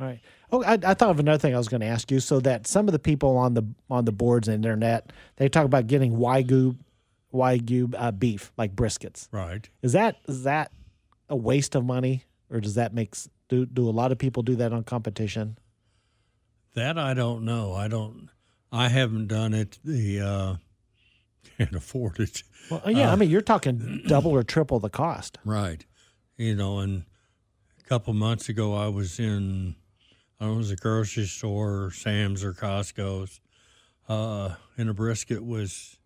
[0.00, 0.20] All right.
[0.50, 2.18] Oh, I, I thought of another thing I was going to ask you.
[2.18, 5.64] So that some of the people on the on the boards and internet, they talk
[5.64, 6.76] about getting wagyu,
[7.32, 9.28] wagyu uh, beef like briskets.
[9.30, 9.68] Right.
[9.82, 10.72] Is that is that
[11.28, 14.42] a waste of money, or does that make s- do do a lot of people
[14.44, 15.58] do that on competition?
[16.74, 17.72] That I don't know.
[17.74, 18.28] I don't.
[18.70, 19.78] I haven't done it.
[19.84, 20.54] The uh,
[21.58, 22.42] can't afford it.
[22.70, 25.38] Well, yeah, I mean you're talking double or triple the cost.
[25.44, 25.84] Right.
[26.36, 27.04] You know, and
[27.80, 29.74] a couple months ago, I was in,
[30.40, 33.40] I don't know, it was a grocery store, or Sam's or Costco's,
[34.08, 35.98] uh, and a brisket was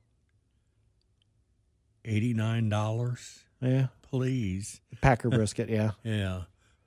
[2.04, 3.40] $89.
[3.62, 4.80] Yeah, Please.
[5.00, 5.68] Packer brisket.
[5.68, 6.42] Yeah, Yeah.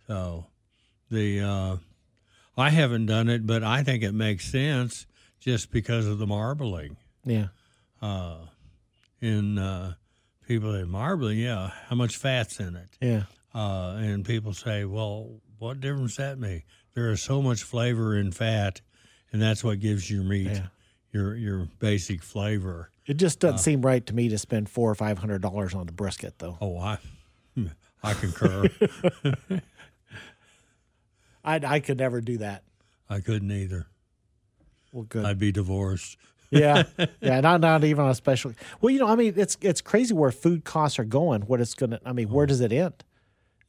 [0.07, 0.45] So
[1.11, 1.77] the, uh,
[2.57, 5.05] I haven't done it, but I think it makes sense
[5.39, 6.97] just because of the marbling.
[7.23, 7.47] yeah,
[8.01, 8.37] Uh,
[9.21, 9.93] in uh,
[10.47, 12.89] people say marbling, yeah, how much fat's in it?
[12.99, 13.23] yeah.
[13.53, 16.65] Uh, and people say, well, what difference that make?
[16.93, 18.81] There is so much flavor in fat,
[19.31, 20.67] and that's what gives your meat Yeah.
[21.11, 22.91] your your basic flavor.
[23.09, 25.87] It just doesn't seem right to me to spend four or five hundred dollars on
[25.87, 26.59] the brisket, though.
[26.61, 26.99] Oh, I
[28.03, 28.65] I concur.
[31.43, 32.63] I I could never do that.
[33.09, 33.87] I couldn't either.
[34.91, 35.25] Well, good.
[35.25, 36.17] I'd be divorced.
[36.51, 36.83] yeah,
[37.19, 38.53] yeah, not not even on a special.
[38.79, 41.41] Well, you know, I mean, it's it's crazy where food costs are going.
[41.41, 41.99] What it's gonna.
[42.05, 43.03] I mean, where does it end?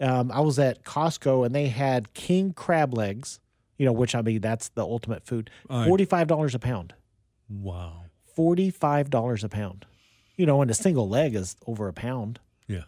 [0.01, 3.41] Um, I was at Costco and they had king crab legs.
[3.79, 5.49] You know, which I mean, that's the ultimate food.
[5.67, 6.93] Forty five dollars a pound.
[7.49, 8.05] Wow.
[8.35, 9.87] Forty five dollars a pound.
[10.37, 12.41] You know, and a single leg is over a pound.
[12.67, 12.85] Yeah.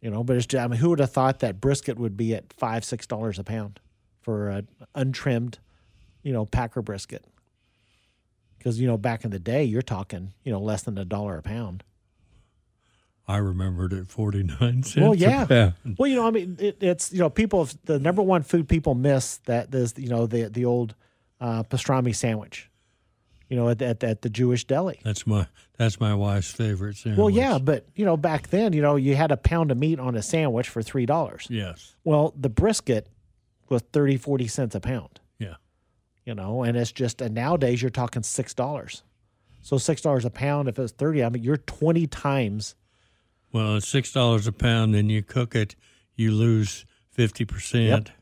[0.00, 2.34] You know, but it's just, I mean, who would have thought that brisket would be
[2.34, 3.80] at five six dollars a pound
[4.20, 4.64] for a
[4.94, 5.58] untrimmed,
[6.22, 7.24] you know, Packer brisket?
[8.58, 11.38] Because you know, back in the day, you're talking, you know, less than a dollar
[11.38, 11.84] a pound.
[13.28, 14.96] I remembered at forty nine cents.
[14.96, 15.44] Well, a yeah.
[15.46, 15.96] pound.
[15.98, 18.94] Well, you know, I mean, it, it's you know, people the number one food people
[18.94, 20.94] miss that is you know the the old
[21.40, 22.70] uh, pastrami sandwich,
[23.52, 24.98] you know, at, at at the Jewish deli.
[25.04, 25.46] That's my
[25.76, 27.18] that's my wife's favorite sandwich.
[27.18, 30.00] Well, yeah, but you know, back then, you know, you had a pound of meat
[30.00, 31.48] on a sandwich for three dollars.
[31.50, 31.94] Yes.
[32.02, 33.08] Well, the brisket
[33.68, 35.20] was 30, 40 cents a pound.
[35.38, 35.56] Yeah.
[36.24, 39.02] You know, and it's just and nowadays you're talking six dollars.
[39.60, 40.68] So six dollars a pound.
[40.70, 42.74] If it's thirty, I mean, you're twenty times.
[43.52, 45.76] Well, it's six dollars a pound, and you cook it,
[46.16, 48.12] you lose fifty percent.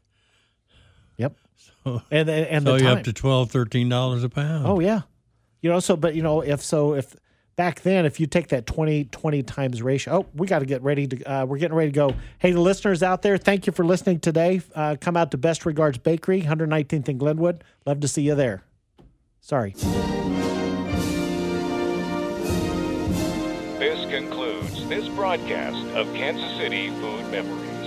[1.19, 1.37] Yep.
[1.37, 1.37] yep.
[1.85, 2.99] So, And and, and so you time.
[2.99, 4.67] up to twelve, thirteen dollars a pound.
[4.67, 5.03] Oh yeah.
[5.61, 7.15] You know, so but you know, if so if
[7.57, 10.83] back then if you take that 20 20 times ratio, oh, we got to get
[10.83, 12.15] ready to uh, we're getting ready to go.
[12.39, 14.63] Hey, the listeners out there, thank you for listening today.
[14.75, 17.65] Uh, come out to Best Regards Bakery, 119th in Glenwood.
[17.87, 18.63] Love to see you there.
[19.41, 19.75] Sorry.
[23.79, 27.80] This concludes this broadcast of Kansas City Food Memories.